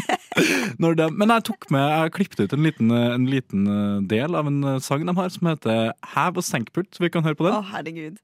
når 0.82 0.94
de, 0.98 1.08
men 1.12 1.30
jeg 1.30 1.44
tok 1.46 1.66
med 1.70 1.82
Jeg 1.84 2.12
klippet 2.16 2.40
ut 2.40 2.54
en 2.56 2.64
liten, 2.66 2.90
eh, 2.90 3.10
en 3.14 3.26
liten 3.30 3.66
eh, 3.70 3.98
del 4.10 4.34
av 4.34 4.48
en 4.50 4.62
eh, 4.64 4.80
sang 4.82 5.04
de 5.06 5.14
har 5.16 5.28
som 5.30 5.50
heter 5.50 5.92
Have 6.14 6.40
a 6.40 6.44
senkpult, 6.44 6.90
så 6.94 7.04
vi 7.04 7.12
kan 7.14 7.24
høre 7.26 7.38
på 7.38 7.46
Å, 7.50 7.60
herregud. 7.74 8.16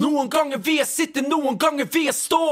Noen 0.00 0.28
ganger 0.30 0.58
vil 0.58 0.78
jeg 0.80 0.88
sitte, 0.88 1.20
noen 1.20 1.58
ganger 1.60 1.84
vil 1.92 2.06
jeg 2.08 2.16
stå. 2.16 2.44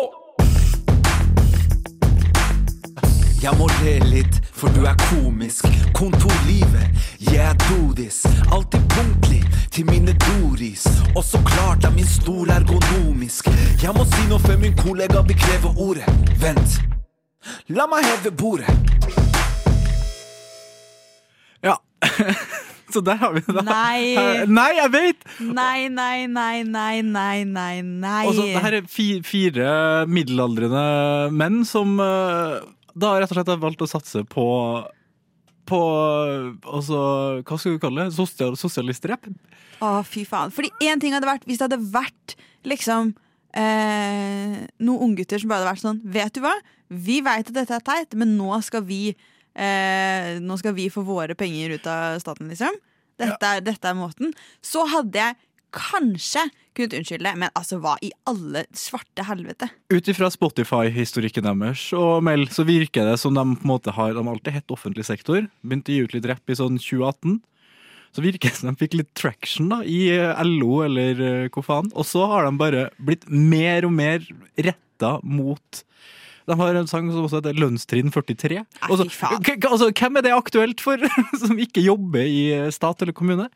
Jeg 3.40 3.56
må 3.56 3.68
le 3.80 3.94
litt, 4.10 4.36
for 4.52 4.68
du 4.76 4.84
er 4.84 4.98
komisk. 5.06 5.64
Kontorlivet, 5.96 6.92
yeah, 7.32 7.56
do 7.64 7.94
this. 7.96 8.20
Alltid 8.52 8.84
punktlig 8.92 9.40
til 9.72 9.88
mine 9.88 10.12
doris. 10.26 10.84
Og 11.16 11.24
så 11.24 11.40
klart 11.48 11.88
er 11.88 11.96
min 11.96 12.08
stol 12.08 12.52
ergonomisk. 12.52 13.48
Jeg 13.80 13.96
må 13.96 14.04
si 14.12 14.28
noe 14.28 14.42
før 14.44 14.60
min 14.60 14.76
kollega 14.76 15.24
vil 15.24 15.40
kreve 15.40 15.72
ordet. 15.80 16.08
Vent, 16.44 16.80
la 17.72 17.88
meg 17.88 18.04
heve 18.04 18.36
bordet. 18.36 18.68
Ja. 21.64 21.80
Så 22.94 23.02
der 23.04 23.18
har 23.20 23.34
vi 23.36 23.42
det. 23.46 23.64
Nei. 23.66 24.44
Nei, 24.50 24.70
jeg 24.78 24.92
vet! 24.94 25.26
Nei, 25.40 25.88
nei, 25.92 26.26
nei, 26.30 26.62
nei, 26.66 27.02
nei, 27.06 27.44
nei, 27.46 27.82
nei. 27.86 28.22
Og 28.28 28.36
så, 28.38 28.46
det 28.50 28.64
her 28.64 28.78
er 28.80 28.88
fire, 28.90 29.22
fire 29.26 29.72
middelaldrende 30.10 30.84
menn 31.34 31.62
som 31.68 31.96
eh, 32.02 32.56
da 32.98 33.12
rett 33.18 33.30
og 33.30 33.38
slett 33.38 33.52
har 33.52 33.62
valgt 33.62 33.84
å 33.84 33.90
satse 33.90 34.24
på 34.28 34.48
på 35.70 35.80
altså, 36.66 37.00
Hva 37.46 37.58
skal 37.60 37.76
du 37.76 37.82
kalle 37.82 38.06
det? 38.08 38.14
Sosial, 38.16 38.56
sosialistrapp? 38.58 39.28
Å, 39.80 40.00
fy 40.06 40.24
faen. 40.28 40.52
Fordi 40.54 40.72
én 40.82 41.00
ting 41.02 41.14
hadde 41.14 41.28
vært 41.28 41.46
hvis 41.48 41.60
det 41.60 41.68
hadde 41.68 41.92
vært 41.94 42.34
liksom 42.68 43.12
eh, 43.56 44.56
noen 44.82 45.04
unggutter 45.10 45.40
som 45.40 45.52
bare 45.52 45.62
hadde 45.62 45.72
vært 45.72 45.84
sånn 45.84 46.00
Vet 46.16 46.36
du 46.36 46.42
hva? 46.44 46.56
Vi 46.90 47.20
veit 47.22 47.46
at 47.46 47.54
dette 47.54 47.76
er 47.76 47.86
teit, 47.86 48.16
men 48.18 48.34
nå 48.38 48.50
skal 48.66 48.82
vi 48.88 49.14
eh, 49.60 50.40
Nå 50.40 50.56
skal 50.60 50.74
vi 50.76 50.88
få 50.92 51.04
våre 51.06 51.36
penger 51.38 51.76
ut 51.76 51.86
av 51.90 52.18
staten, 52.22 52.50
liksom. 52.50 52.76
Dette, 53.20 53.44
er, 53.44 53.62
dette 53.64 53.84
er 53.84 53.96
måten. 53.98 54.32
Så 54.64 54.86
hadde 54.88 55.20
jeg 55.20 55.36
kanskje 55.74 56.46
kunnet 56.74 56.96
unnskylde, 56.98 57.32
men 57.38 57.52
altså 57.58 57.78
hva 57.82 57.96
i 58.02 58.10
alle 58.30 58.64
svarte 58.76 59.24
helvete? 59.26 59.68
Ut 59.92 60.08
ifra 60.10 60.30
Spotify-historikken 60.32 61.46
deres 61.46 61.84
og 61.96 62.24
Mel, 62.26 62.46
så 62.52 62.64
virker 62.66 63.06
det 63.06 63.18
som 63.22 63.36
de 63.36 63.44
på 63.54 63.66
en 63.66 63.72
måte 63.72 63.94
har 63.94 64.16
De 64.16 64.24
alltid 64.24 64.56
hett 64.56 64.74
offentlig 64.74 65.06
sektor. 65.06 65.46
Begynte 65.62 65.92
å 65.92 65.96
gi 65.96 66.08
ut 66.08 66.16
litt 66.16 66.28
rapp 66.30 66.50
i 66.50 66.58
sånn 66.58 66.78
2018. 66.80 67.38
Så 68.10 68.24
virker 68.24 68.50
det 68.50 68.58
som 68.58 68.72
de 68.72 68.80
fikk 68.80 68.96
litt 68.98 69.12
traction 69.14 69.70
da 69.70 69.82
i 69.86 70.00
eh, 70.16 70.42
LO 70.46 70.80
eller 70.86 71.46
hva 71.54 71.62
faen. 71.62 71.92
Og 71.94 72.06
så 72.08 72.24
har 72.32 72.48
de 72.48 72.56
bare 72.58 72.88
blitt 72.98 73.28
mer 73.30 73.86
og 73.86 73.94
mer 73.94 74.26
retta 74.58 75.18
mot 75.22 75.84
de 76.50 76.56
har 76.60 76.78
en 76.80 76.88
sang 76.90 77.08
som 77.14 77.24
også 77.26 77.40
heter 77.40 77.56
Lønnstrinn 77.58 78.10
43. 78.12 78.60
Nei, 78.60 78.90
Og 78.90 79.04
faen. 79.14 79.42
k- 79.46 79.56
k- 79.62 79.70
altså, 79.70 79.88
hvem 79.94 80.18
er 80.20 80.26
det 80.26 80.34
aktuelt 80.36 80.82
for 80.84 80.98
som 81.42 81.58
ikke 81.62 81.84
jobber 81.86 82.26
i 82.26 82.40
eh, 82.58 82.70
stat 82.74 83.02
eller 83.06 83.14
kommune? 83.16 83.48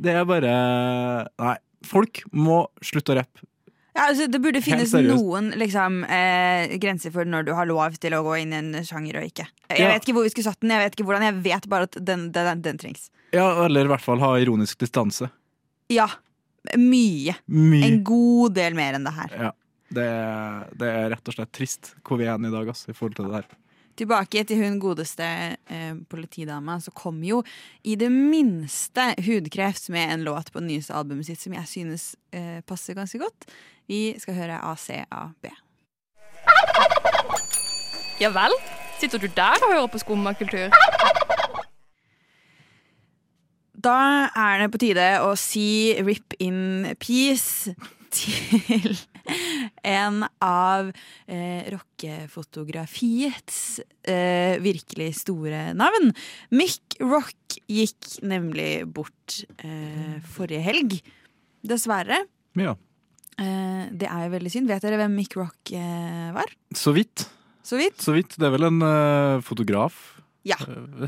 Det 0.00 0.14
er 0.16 0.24
bare 0.28 0.54
Nei. 1.40 1.56
Folk 1.84 2.22
må 2.36 2.66
slutte 2.84 3.14
å 3.14 3.16
rappe. 3.22 3.40
Ja, 3.96 4.04
altså, 4.10 4.26
det 4.30 4.38
burde 4.44 4.60
finnes 4.62 4.92
noen 4.94 5.48
liksom, 5.58 6.02
eh, 6.06 6.74
grenser 6.80 7.10
for 7.14 7.24
når 7.26 7.46
du 7.48 7.54
har 7.56 7.66
lov 7.66 7.96
til 8.00 8.14
å 8.14 8.20
gå 8.22 8.34
inn 8.42 8.52
i 8.54 8.58
en 8.60 8.68
sjanger 8.86 9.16
og 9.18 9.24
ikke. 9.30 9.46
Jeg 9.72 9.80
Ja. 9.80 9.88
vet 9.94 10.04
ikke 10.04 10.14
hvor 10.18 10.26
vi 10.28 10.30
skulle 10.32 10.46
satt 10.52 10.60
den, 10.60 10.70
jeg 10.76 10.84
vet 10.84 10.94
ikke 10.98 11.06
hvordan, 11.08 11.24
jeg 11.26 11.38
vet 11.48 11.68
bare 11.72 11.88
at 11.88 11.96
den, 12.04 12.28
den, 12.36 12.60
den 12.62 12.78
trengs. 12.78 13.08
Ja, 13.34 13.48
Eller 13.64 13.88
i 13.88 13.90
hvert 13.90 14.04
fall 14.04 14.20
ha 14.22 14.34
ironisk 14.38 14.78
distanse. 14.84 15.30
Ja. 15.90 16.06
Mye. 16.76 17.34
Mye. 17.48 17.82
En 17.88 18.02
god 18.04 18.54
del 18.60 18.76
mer 18.76 18.94
enn 18.98 19.04
det 19.08 19.14
her. 19.16 19.30
Ja. 19.48 19.50
Det, 19.90 20.10
det 20.78 20.88
er 20.88 21.08
rett 21.10 21.32
og 21.32 21.34
slett 21.34 21.50
trist 21.56 21.94
hvor 22.06 22.20
vi 22.20 22.28
er 22.30 22.38
i 22.38 22.52
dag, 22.52 22.68
ass, 22.70 22.86
i 22.86 22.94
forhold 22.94 23.18
til 23.18 23.26
det 23.26 23.40
der. 23.40 23.56
Tilbake 23.98 24.44
til 24.48 24.60
hun 24.62 24.78
godeste 24.80 25.26
eh, 25.26 25.96
politidama, 26.08 26.78
så 26.80 26.92
kom 26.96 27.18
jo 27.26 27.42
i 27.84 27.96
det 28.00 28.08
minste 28.12 29.10
Hudkreft 29.26 29.90
med 29.92 30.14
en 30.14 30.24
låt 30.24 30.52
på 30.52 30.62
det 30.62 30.70
nyeste 30.70 30.94
albumet 30.96 31.26
sitt 31.28 31.42
som 31.42 31.56
jeg 31.58 31.68
synes 31.68 32.06
eh, 32.32 32.62
passer 32.64 32.96
ganske 32.96 33.20
godt. 33.20 33.50
Vi 33.90 34.14
skal 34.22 34.38
høre 34.38 34.60
ACAB. 34.70 35.50
Ja 38.20 38.30
vel? 38.32 38.54
Sitter 39.00 39.18
du 39.18 39.28
der 39.36 39.58
og 39.64 39.72
hører 39.72 39.90
på 39.90 39.98
skummakultur? 39.98 40.70
Da 43.84 44.00
er 44.36 44.60
det 44.60 44.72
på 44.72 44.80
tide 44.82 45.06
å 45.24 45.32
si 45.40 45.96
rip 46.04 46.36
in 46.38 46.90
peace 47.00 47.72
til 48.12 48.92
en 49.90 50.22
av 50.44 50.90
eh, 51.26 51.66
rockefotografiets 51.74 53.80
eh, 54.08 54.56
virkelig 54.62 55.12
store 55.20 55.70
navn. 55.78 56.12
Mick 56.54 56.96
Rock 57.02 57.58
gikk 57.70 58.18
nemlig 58.26 58.84
bort 58.94 59.40
eh, 59.64 60.18
forrige 60.34 60.62
helg. 60.64 60.96
Dessverre. 61.66 62.22
Ja. 62.58 62.76
Eh, 63.40 63.84
det 63.96 64.08
er 64.08 64.26
jo 64.26 64.34
veldig 64.36 64.52
synd. 64.52 64.70
Vet 64.70 64.84
dere 64.84 65.00
hvem 65.00 65.14
Mick 65.16 65.36
Rock 65.38 65.72
eh, 65.76 66.30
var? 66.36 66.50
Så 66.76 66.94
vidt. 66.96 67.26
Så 67.66 67.78
vidt? 67.80 68.00
Så 68.02 68.14
vidt. 68.16 68.36
Det 68.40 68.48
er 68.48 68.54
vel 68.56 68.68
en 68.70 68.80
eh, 68.84 69.40
fotograf, 69.46 69.94
Ja. 70.48 70.56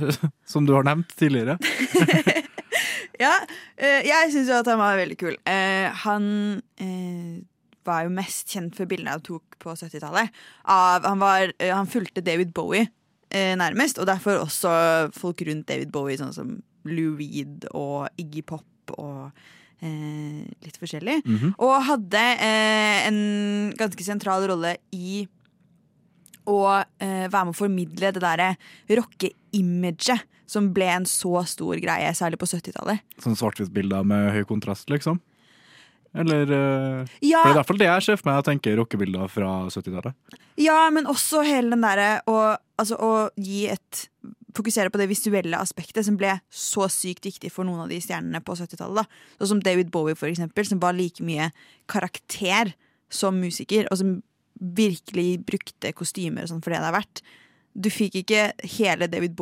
som 0.53 0.67
du 0.69 0.75
har 0.77 0.89
nevnt 0.89 1.13
tidligere. 1.19 1.59
Ja, 3.23 3.37
jeg 3.79 4.31
syns 4.33 4.49
jo 4.51 4.57
at 4.57 4.67
han 4.67 4.81
var 4.81 4.97
veldig 4.99 5.15
kul. 5.21 5.35
Han 6.03 6.25
var 7.87 8.07
jo 8.07 8.15
mest 8.15 8.53
kjent 8.53 8.77
for 8.79 8.91
bildene 8.91 9.17
han 9.17 9.25
tok 9.25 9.57
på 9.63 9.75
70-tallet. 9.79 10.33
Han, 10.69 11.25
eh, 11.59 11.73
han 11.73 11.91
fulgte 11.91 12.25
David 12.25 12.53
Bowie 12.57 12.87
eh, 13.31 13.55
nærmest, 13.59 13.99
og 13.99 14.09
derfor 14.11 14.43
også 14.43 14.75
folk 15.17 15.43
rundt 15.49 15.69
David 15.71 15.93
Bowie, 15.95 16.19
sånn 16.21 16.35
som 16.37 16.55
Lou 16.89 17.17
Reed 17.19 17.69
og 17.73 18.09
Iggy 18.21 18.43
Pop 18.47 18.95
og 18.99 19.31
eh, 19.83 20.43
litt 20.65 20.81
forskjellig. 20.81 21.21
Mhm. 21.27 21.55
Og 21.63 21.77
hadde 21.89 22.25
eh, 22.39 23.07
en 23.09 23.23
ganske 23.79 24.07
sentral 24.07 24.47
rolle 24.51 24.77
i 24.95 25.25
å 26.51 26.61
eh, 26.75 27.29
være 27.31 27.45
med 27.47 27.55
å 27.55 27.59
formidle 27.59 28.11
det 28.15 28.23
derre 28.23 28.53
rocke-imaget 28.91 30.27
som 30.53 30.73
ble 30.75 30.89
en 30.91 31.07
så 31.09 31.45
stor 31.49 31.79
greie, 31.81 32.11
særlig 32.17 32.41
på 32.43 32.49
70-tallet. 32.51 33.05
Sånn 33.23 33.39
svart-hvitt-bilde 33.39 34.03
med 34.05 34.33
høy 34.35 34.43
kontrast, 34.49 34.91
liksom. 34.93 35.21
Eller 36.15 36.51
eh, 36.53 37.13
Ja, 37.25 37.41
For 37.41 37.49
det 37.49 37.53
er 37.53 37.55
i 37.55 37.59
hvert 37.61 37.71
fall 37.71 37.81
det 37.81 37.89
jeg 37.89 38.05
ser 38.07 38.19
for 38.21 38.29
meg 38.29 38.41
jeg 38.41 38.49
tenker 38.51 38.77
rockebilder 38.81 39.31
fra 39.33 39.53
70-tallet. 39.73 40.39
ja, 40.61 40.79
men 40.93 41.09
også 41.09 41.41
hele 41.47 41.73
den 41.73 41.85
derre 41.85 42.11
å, 42.29 42.37
altså, 42.81 42.99
å 43.01 43.13
gi 43.41 43.67
et 43.73 44.07
Fokusere 44.53 44.91
på 44.93 44.99
det 45.01 45.07
visuelle 45.09 45.57
aspektet 45.57 46.05
som 46.05 46.19
ble 46.21 46.35
så 46.53 46.85
sykt 46.93 47.25
viktig 47.25 47.49
for 47.49 47.65
noen 47.65 47.87
av 47.87 47.89
de 47.89 47.97
stjernene 48.05 48.43
på 48.45 48.53
70-tallet. 48.59 49.09
Sånn 49.39 49.49
som 49.55 49.63
David 49.65 49.89
Bowie, 49.95 50.13
for 50.13 50.29
eksempel, 50.29 50.67
som 50.69 50.77
var 50.83 50.93
like 50.93 51.25
mye 51.25 51.47
karakter 51.89 52.75
som 53.09 53.39
musiker, 53.41 53.89
og 53.89 53.97
som 54.03 54.11
virkelig 54.61 55.39
brukte 55.49 55.95
kostymer 55.97 56.45
og 56.45 56.53
sånn 56.53 56.61
for 56.61 56.75
det 56.75 56.83
det 56.85 56.91
er 56.91 56.97
verdt. 56.99 57.23
Du 57.73 57.89
fikk 57.89 58.21
ikke 58.21 58.43
hele 58.77 59.09
David 59.09 59.41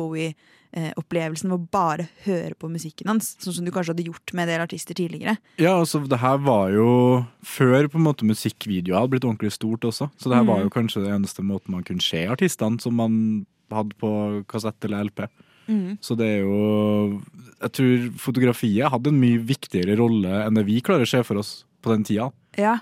Bowie-opplevelsen 0.71 1.51
ved 1.51 1.57
å 1.57 1.67
bare 1.71 2.07
høre 2.25 2.55
på 2.55 2.69
musikken 2.71 3.09
hans, 3.11 3.35
sånn 3.41 3.55
som 3.57 3.65
du 3.65 3.71
kanskje 3.71 3.93
hadde 3.95 4.07
gjort 4.07 4.33
med 4.33 4.45
en 4.45 4.53
del 4.53 4.63
artister 4.63 4.97
tidligere. 4.97 5.37
Ja, 5.59 5.77
altså 5.79 6.01
det 6.07 6.21
her 6.21 6.37
var 6.43 6.71
jo 6.71 7.25
før 7.43 7.89
på 7.91 7.99
en 7.99 8.05
måte 8.07 8.27
musikkvideoer 8.27 9.01
hadde 9.01 9.13
blitt 9.15 9.27
ordentlig 9.27 9.53
stort 9.55 9.85
også. 9.87 10.09
Så 10.17 10.31
det 10.31 10.39
her 10.39 10.47
var 10.47 10.63
jo 10.63 10.73
kanskje 10.73 11.03
det 11.05 11.13
eneste 11.13 11.43
måten 11.43 11.75
man 11.75 11.83
kunne 11.87 12.03
se 12.03 12.23
artistene 12.27 12.79
som 12.81 12.95
man 12.95 13.45
hadde 13.71 13.95
på 13.99 14.43
kassett 14.51 14.87
eller 14.87 15.09
LP. 15.09 15.25
Så 16.03 16.17
det 16.19 16.25
er 16.27 16.39
jo 16.41 17.21
Jeg 17.61 17.71
tror 17.77 18.07
fotografiet 18.19 18.91
hadde 18.91 19.07
en 19.07 19.19
mye 19.21 19.39
viktigere 19.39 19.95
rolle 19.95 20.41
enn 20.43 20.57
det 20.57 20.65
vi 20.67 20.81
klarer 20.83 21.05
å 21.05 21.11
se 21.11 21.21
for 21.23 21.39
oss 21.39 21.63
på 21.81 21.93
den 21.93 22.03
tida. 22.03 22.31
Ja, 22.59 22.79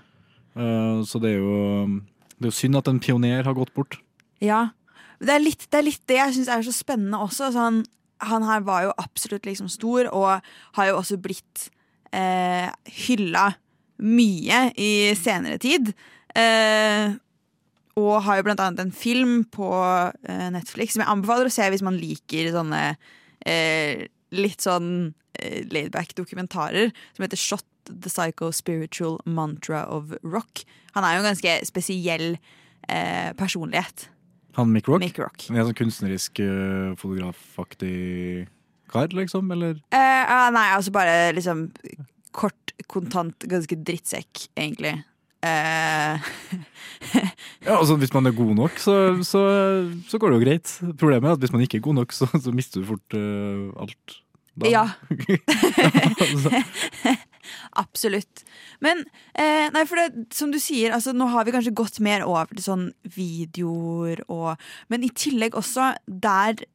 Uh, 0.58 1.04
Så 1.06 1.22
det 1.22 1.36
er 1.36 1.38
jo 1.40 2.02
Det 2.40 2.48
er 2.48 2.52
jo 2.52 2.56
synd 2.56 2.76
at 2.80 2.88
en 2.88 3.00
pioner 3.00 3.44
har 3.44 3.54
gått 3.54 3.74
bort. 3.76 4.00
Ja. 4.42 4.72
Det 5.20 5.34
er 5.36 5.44
litt 5.44 5.66
det, 5.68 5.80
er 5.80 5.88
litt 5.88 6.04
det 6.10 6.20
jeg 6.20 6.36
syns 6.38 6.52
er 6.54 6.66
så 6.66 6.76
spennende 6.76 7.20
også. 7.22 7.52
Så 7.54 7.64
han, 7.64 7.82
han 8.24 8.46
her 8.48 8.64
var 8.68 8.88
jo 8.88 8.98
absolutt 9.02 9.48
liksom 9.50 9.70
stor, 9.72 10.12
og 10.16 10.46
har 10.78 10.92
jo 10.92 11.00
også 11.00 11.20
blitt 11.22 11.70
eh, 12.16 12.70
hylla 13.06 13.52
mye 14.00 14.70
i 14.80 14.92
senere 15.20 15.60
tid. 15.62 15.92
Eh, 16.38 17.18
og 18.00 18.22
har 18.24 18.40
jo 18.40 18.46
blant 18.48 18.62
annet 18.64 18.84
en 18.86 18.96
film 18.96 19.42
på 19.52 19.70
eh, 20.30 20.48
Netflix 20.54 20.96
som 20.96 21.04
jeg 21.04 21.12
anbefaler 21.12 21.50
å 21.50 21.54
se 21.54 21.68
hvis 21.72 21.84
man 21.84 21.98
liker 22.00 22.52
sånne 22.54 22.84
eh, 23.50 24.06
litt 24.36 24.64
sånn 24.64 24.92
eh, 25.40 25.66
laidback 25.72 26.14
dokumentarer, 26.18 26.94
som 27.16 27.26
heter 27.26 27.42
Shot 27.42 27.66
the 27.90 28.12
Psycho 28.12 28.52
Spiritual 28.54 29.18
Mantra 29.26 29.84
of 29.90 30.14
Rock. 30.24 30.64
Han 30.96 31.06
er 31.06 31.18
jo 31.18 31.24
en 31.24 31.30
ganske 31.32 31.58
spesiell 31.68 32.30
eh, 32.88 33.32
personlighet. 33.40 34.08
Han 34.58 34.72
Mick 34.74 34.88
Rock. 34.90 35.04
Mick 35.04 35.20
Rock. 35.22 35.46
En 35.52 35.62
sånn 35.62 35.78
kunstnerisk 35.78 36.42
uh, 36.44 36.96
fotografaktig 37.00 38.48
kar, 38.90 39.12
liksom? 39.14 39.52
Eller? 39.54 39.78
Eh, 39.94 40.24
ah, 40.26 40.50
nei, 40.54 40.66
altså 40.76 40.94
bare 40.96 41.30
liksom 41.38 41.68
kort, 42.36 42.74
kontant, 42.90 43.46
ganske 43.50 43.78
drittsekk, 43.86 44.50
egentlig. 44.58 44.98
Eh, 45.46 46.20
Ja, 47.66 47.78
altså 47.78 47.96
Hvis 47.96 48.14
man 48.14 48.28
er 48.28 48.36
god 48.36 48.56
nok, 48.58 48.80
så, 48.80 48.96
så, 49.24 49.42
så 50.08 50.20
går 50.20 50.32
det 50.34 50.40
jo 50.40 50.46
greit. 50.46 50.74
Problemet 51.00 51.30
er 51.30 51.38
at 51.38 51.44
hvis 51.44 51.54
man 51.54 51.64
ikke 51.64 51.80
er 51.80 51.86
god 51.86 52.02
nok, 52.02 52.16
så, 52.16 52.28
så 52.44 52.52
mister 52.56 52.82
du 52.82 52.90
fort 52.90 53.16
uh, 53.16 53.70
alt. 53.80 54.20
Da. 54.60 54.68
ja, 54.68 54.86
altså, 56.26 56.50
absolutt. 57.80 58.44
Men 58.84 59.04
eh, 59.34 59.70
nei, 59.74 59.86
for 59.90 60.02
det, 60.02 60.28
som 60.36 60.54
du 60.54 60.60
sier, 60.62 60.94
altså, 60.96 61.14
nå 61.16 61.30
har 61.34 61.48
vi 61.48 61.54
kanskje 61.56 61.76
gått 61.78 62.02
mer 62.04 62.26
over 62.28 62.52
til 62.54 62.66
sånn 62.66 62.90
videoer 63.16 64.24
og 64.28 64.60
Men 64.92 65.06
i 65.06 65.12
tillegg 65.14 65.58
også 65.58 65.94
der 66.06 66.66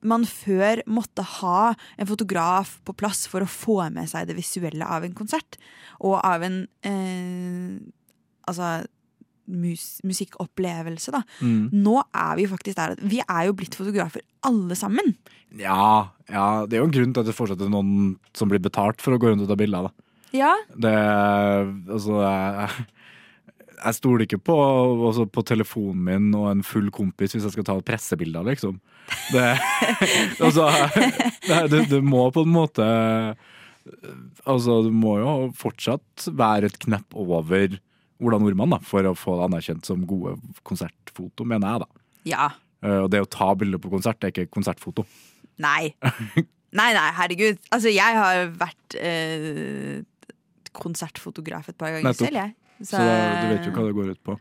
man 0.00 0.24
før 0.24 0.80
måtte 0.88 1.24
ha 1.40 1.74
en 2.00 2.08
fotograf 2.08 2.78
på 2.88 2.94
plass 2.96 3.26
for 3.28 3.44
å 3.44 3.50
få 3.50 3.82
med 3.92 4.08
seg 4.08 4.30
det 4.30 4.38
visuelle 4.38 4.86
av 4.86 5.04
en 5.04 5.16
konsert. 5.16 5.58
Og 6.00 6.16
av 6.16 6.44
en 6.46 6.62
eh, 6.88 7.76
altså 8.48 8.80
mus 9.50 9.98
musikkopplevelse, 10.06 11.12
da. 11.14 11.22
mm. 11.40 11.70
Nå 11.74 11.96
er 12.06 12.36
vi 12.38 12.46
faktisk 12.50 12.78
der 12.78 12.94
at 12.94 13.02
vi 13.02 13.20
er 13.24 13.48
jo 13.48 13.56
blitt 13.58 13.76
fotografer 13.78 14.22
alle 14.46 14.76
sammen. 14.78 15.14
ja, 15.58 16.12
ja, 16.30 16.46
det 16.66 16.78
er 16.78 16.84
jo 16.84 16.88
en 16.88 16.94
grunn 16.94 17.14
til 17.14 17.24
at 17.24 17.28
det 17.28 17.36
fortsatt 17.36 17.64
er 17.64 17.72
noen 17.72 18.14
som 18.36 18.50
blir 18.50 18.62
betalt 18.62 19.02
for 19.02 19.16
å 19.16 19.20
gå 19.20 19.32
rundt 19.32 19.44
og 19.44 19.50
ta 19.50 19.58
bilder. 19.58 19.90
da. 19.90 20.09
Ja, 20.36 20.52
Det 20.76 20.92
Altså, 21.90 22.20
jeg, 22.22 22.86
jeg 23.80 23.96
stoler 23.96 24.26
ikke 24.26 24.40
på, 24.50 24.56
altså, 25.08 25.26
på 25.26 25.42
telefonen 25.46 26.04
min 26.06 26.28
og 26.38 26.50
en 26.52 26.64
full 26.66 26.90
kompis 26.94 27.34
hvis 27.34 27.46
jeg 27.48 27.54
skal 27.56 27.66
ta 27.66 27.78
pressebilder, 27.82 28.44
liksom. 28.46 28.78
Det, 29.32 29.46
altså, 30.46 30.68
det, 31.72 31.86
det, 31.90 32.02
må 32.06 32.28
på 32.30 32.44
en 32.46 32.52
måte 32.54 32.86
Altså, 34.46 34.82
du 34.86 34.90
må 34.94 35.16
jo 35.18 35.30
fortsatt 35.58 36.28
være 36.36 36.68
et 36.70 36.78
knepp 36.84 37.16
over 37.18 37.78
Ola 38.20 38.38
Nordmann 38.38 38.74
da, 38.76 38.78
for 38.84 39.08
å 39.08 39.16
få 39.16 39.38
det 39.38 39.46
anerkjent 39.48 39.88
som 39.88 40.04
gode 40.06 40.36
konsertfoto, 40.68 41.46
mener 41.48 41.72
jeg, 41.72 41.86
da. 41.86 42.04
ja. 42.34 42.50
Eh, 42.84 42.98
Og 43.02 43.08
det 43.12 43.22
å 43.24 43.28
ta 43.28 43.50
bilder 43.56 43.80
på 43.80 43.90
konsert 43.92 44.22
er 44.24 44.32
ikke 44.32 44.50
konsertfoto. 44.52 45.06
Nei. 45.60 45.90
Nei, 46.70 46.92
nei, 46.94 47.08
herregud. 47.16 47.56
Altså, 47.74 47.90
jeg 47.90 48.14
har 48.14 48.52
vært 48.60 48.94
eh, 49.02 50.04
konsertfotograf 50.76 51.68
et 51.72 51.76
par 51.78 51.94
ganger 51.94 52.10
Nettopp. 52.10 52.28
selv, 52.28 52.40
jeg. 52.42 52.54
Så 52.80 52.96
da, 52.96 53.42
du 53.42 53.50
vet 53.54 53.66
jo 53.68 53.72
hva 53.76 53.86
det 53.88 53.96
går 53.98 54.12
ut 54.14 54.22
på. 54.24 54.36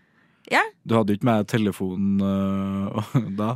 Ja. 0.50 0.62
Du 0.88 0.96
hadde 0.98 1.14
ikke 1.18 1.28
med 1.30 1.48
telefonen 1.52 2.22
uh, 2.24 3.18
da? 3.42 3.50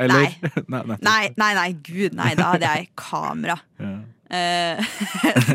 Eller? 0.00 0.28
nei, 0.68 0.82
nei. 0.92 0.98
Nei, 1.00 1.24
nei, 1.40 1.52
nei, 1.58 1.68
gud, 1.84 2.14
nei, 2.16 2.34
da 2.38 2.52
hadde 2.54 2.68
jeg 2.70 2.90
kamera. 3.00 3.56
Ja. 3.80 3.92
Eh, 4.32 4.76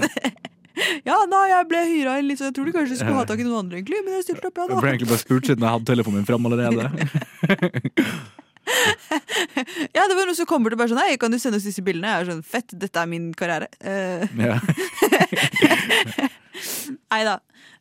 ja, 1.08 1.16
nei, 1.30 1.44
jeg 1.54 1.68
ble 1.70 1.84
hyra 1.90 2.18
inn 2.22 2.28
litt, 2.30 2.42
så 2.42 2.50
jeg 2.50 2.58
tror 2.58 2.68
du 2.70 2.74
kanskje 2.76 2.98
skulle 3.00 3.18
ha 3.18 3.26
tak 3.30 3.42
i 3.42 3.46
noen 3.48 3.64
andre, 3.66 3.80
egentlig. 3.82 4.02
Men 4.06 4.18
jeg 4.20 4.28
stilte 4.28 4.50
opp, 4.52 4.58
ja, 4.62 4.68
da. 4.68 4.74
Jeg 4.76 4.84
ble 4.86 4.92
egentlig 4.96 5.12
bare 5.14 5.24
spurt 5.24 5.50
siden 5.50 5.66
jeg 5.66 5.76
hadde 5.78 5.90
telefonen 5.90 6.20
min 6.22 6.28
fram 6.30 6.50
allerede. 6.50 6.84
Ja, 9.96 10.04
det 10.10 10.16
var 10.18 10.28
noen 10.28 10.36
som 10.36 10.48
kommer 10.50 10.74
til 10.74 10.78
bare 10.80 10.92
sånn 10.92 11.00
Hei, 11.00 11.14
kan 11.22 11.32
du 11.32 11.38
sende 11.40 11.58
oss 11.58 11.66
disse 11.66 11.82
bildene? 11.86 12.10
Jeg 12.12 12.26
er 12.26 12.30
sånn, 12.34 12.44
Fett, 12.46 12.74
dette 12.78 13.00
er 13.00 13.08
min 13.10 13.30
karriere. 13.38 13.70
Uh, 13.80 14.28
Ja. 14.38 14.60
Nei 17.12 17.22
da. 17.28 17.38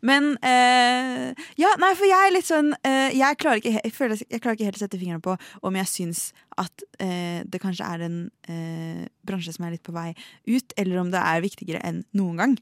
Men 0.06 0.32
eh, 0.44 1.32
Ja, 1.60 1.72
nei, 1.80 1.92
for 1.98 2.08
jeg 2.08 2.28
er 2.28 2.34
litt 2.34 2.48
sånn 2.48 2.72
eh, 2.86 3.14
jeg, 3.16 3.38
klarer 3.40 3.62
ikke, 3.62 3.74
jeg, 3.78 3.94
føler, 3.94 4.22
jeg 4.22 4.42
klarer 4.42 4.58
ikke 4.58 4.68
helt 4.68 4.80
å 4.80 4.84
sette 4.84 5.00
fingeren 5.00 5.24
på 5.24 5.36
om 5.66 5.78
jeg 5.80 5.90
syns 5.90 6.24
at 6.60 6.86
eh, 7.02 7.42
det 7.44 7.60
kanskje 7.62 7.88
er 7.88 8.06
en 8.06 8.18
eh, 8.48 9.06
bransje 9.26 9.56
som 9.56 9.66
er 9.66 9.76
litt 9.76 9.86
på 9.86 9.94
vei 9.96 10.10
ut, 10.48 10.76
eller 10.76 11.02
om 11.02 11.12
det 11.12 11.22
er 11.22 11.44
viktigere 11.44 11.82
enn 11.86 12.04
noen 12.16 12.42
gang. 12.42 12.58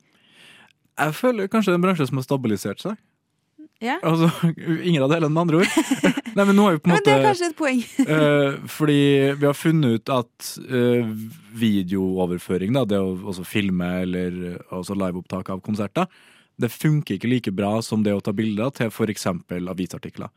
Jeg 1.00 1.16
føler 1.18 1.50
kanskje 1.50 1.73
det 1.73 1.76
er 1.76 1.83
en 1.83 1.88
bransje 1.88 2.09
som 2.11 2.21
har 2.21 2.26
stabilisert 2.26 2.83
seg. 2.83 2.99
Ja. 3.83 3.99
Altså, 4.02 4.30
Ingen 4.88 5.02
av 5.04 5.12
delene, 5.12 5.33
med 5.33 5.47
andre 5.47 5.62
ord. 5.62 5.78
Nei, 6.37 6.44
men 6.44 6.56
nå 6.56 6.66
har 6.66 6.76
vi 6.76 6.83
på 6.83 6.90
en 6.90 6.97
Men 6.97 7.06
det 7.06 7.14
er 7.14 7.25
kanskje 7.28 7.49
et 7.50 7.59
poeng. 7.59 7.80
Eh, 8.04 8.61
fordi 8.71 9.00
vi 9.38 9.47
har 9.49 9.56
funnet 9.59 9.99
ut 9.99 10.14
at 10.14 10.52
eh, 10.66 11.11
videooverføring, 11.54 12.75
da, 12.76 12.84
det 12.88 13.00
å 13.00 13.34
filme 13.46 13.90
eller 14.02 14.40
eh, 14.50 14.73
altså 14.75 14.96
liveopptak 14.99 15.52
av 15.54 15.62
konserter, 15.64 16.08
det 16.61 16.70
funker 16.70 17.16
ikke 17.16 17.30
like 17.30 17.54
bra 17.54 17.76
som 17.82 18.04
det 18.06 18.14
å 18.14 18.23
ta 18.23 18.34
bilder 18.34 18.70
til 18.75 18.90
f.eks. 18.92 19.26
avisartikler. 19.50 20.30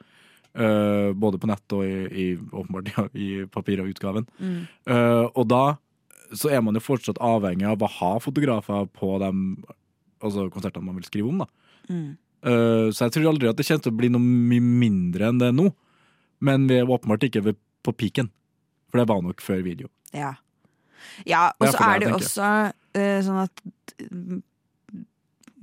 Uh, 0.57 1.13
både 1.13 1.37
på 1.37 1.45
nett 1.45 1.73
og 1.75 1.83
i, 1.85 1.97
i, 2.09 2.23
åpenbart, 2.33 2.87
ja, 2.95 3.03
i 3.13 3.43
papirutgaven. 3.53 4.25
Uh, 4.89 5.27
og 5.27 5.43
da 5.51 5.65
så 6.33 6.49
er 6.51 6.63
man 6.65 6.75
jo 6.75 6.81
fortsatt 6.83 7.19
avhengig 7.23 7.67
av 7.69 7.83
å 7.85 7.91
ha 7.99 8.13
fotografer 8.23 8.87
på 8.97 9.11
de 9.21 9.29
altså 10.23 10.47
konsertene 10.53 10.87
man 10.87 10.97
vil 10.97 11.07
skrive 11.07 11.29
om. 11.29 11.43
da. 11.43 11.47
Eh, 12.45 12.87
så 12.93 13.07
jeg 13.07 13.15
tror 13.15 13.31
aldri 13.31 13.49
at 13.49 13.59
det 13.59 13.65
kommer 13.67 13.85
til 13.85 13.93
å 13.93 13.99
bli 13.99 14.09
noe 14.13 14.23
mye 14.23 14.63
mindre 14.83 15.29
enn 15.29 15.41
det 15.41 15.51
er 15.51 15.55
nå. 15.57 15.69
Men 16.43 16.67
vi 16.69 16.77
er 16.77 16.89
åpenbart 16.89 17.25
ikke 17.27 17.55
på 17.85 17.95
piken. 17.97 18.29
For 18.91 19.01
det 19.01 19.07
var 19.09 19.23
nok 19.23 19.41
før 19.43 19.63
video. 19.65 19.89
Ja. 20.15 20.35
Ja 21.29 21.47
og 21.57 21.71
så 21.71 21.81
er 21.87 22.01
det 22.01 22.09
jo 22.09 22.17
også 22.17 22.51
uh, 22.97 23.19
sånn 23.25 23.41
at 23.43 23.63
mm, 24.11 24.41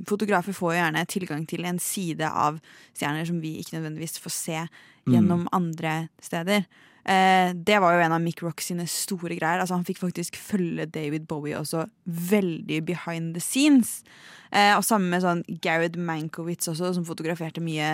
fotografer 0.09 0.57
får 0.57 0.75
jo 0.75 0.81
gjerne 0.81 1.05
tilgang 1.11 1.45
til 1.49 1.65
en 1.69 1.79
side 1.83 2.27
av 2.29 2.59
stjerner 2.97 3.29
som 3.29 3.39
vi 3.43 3.57
ikke 3.61 3.79
nødvendigvis 3.79 4.19
får 4.23 4.35
se 4.35 4.65
gjennom 5.05 5.45
andre 5.53 6.09
steder. 6.25 6.65
Eh, 7.05 7.53
det 7.55 7.77
var 7.81 7.95
jo 7.95 8.01
en 8.01 8.15
av 8.17 8.23
Mick 8.25 8.41
Rock 8.43 8.63
sine 8.65 8.87
store 8.89 9.37
greier. 9.37 9.61
Altså 9.61 9.77
Han 9.77 9.85
fikk 9.85 10.01
faktisk 10.01 10.37
følge 10.41 10.87
David 10.89 11.27
Bowie 11.29 11.57
også 11.59 11.85
veldig 12.05 12.81
behind 12.89 13.35
the 13.37 13.41
scenes. 13.45 14.03
Eh, 14.51 14.73
og 14.77 14.85
sammen 14.85 15.13
med 15.13 15.25
sånn 15.25 15.43
Gareth 15.61 16.01
Mankowitz 16.01 16.69
også, 16.73 16.95
som 16.97 17.05
fotograferte 17.05 17.63
mye 17.65 17.91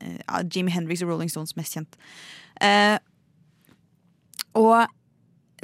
ja, 0.00 0.40
Jimi 0.48 0.72
Hendrix 0.72 1.02
og 1.04 1.12
Rolling 1.12 1.30
Stones 1.30 1.56
mest 1.58 1.76
kjent. 1.76 1.98
Eh, 2.64 2.96
og 4.58 4.88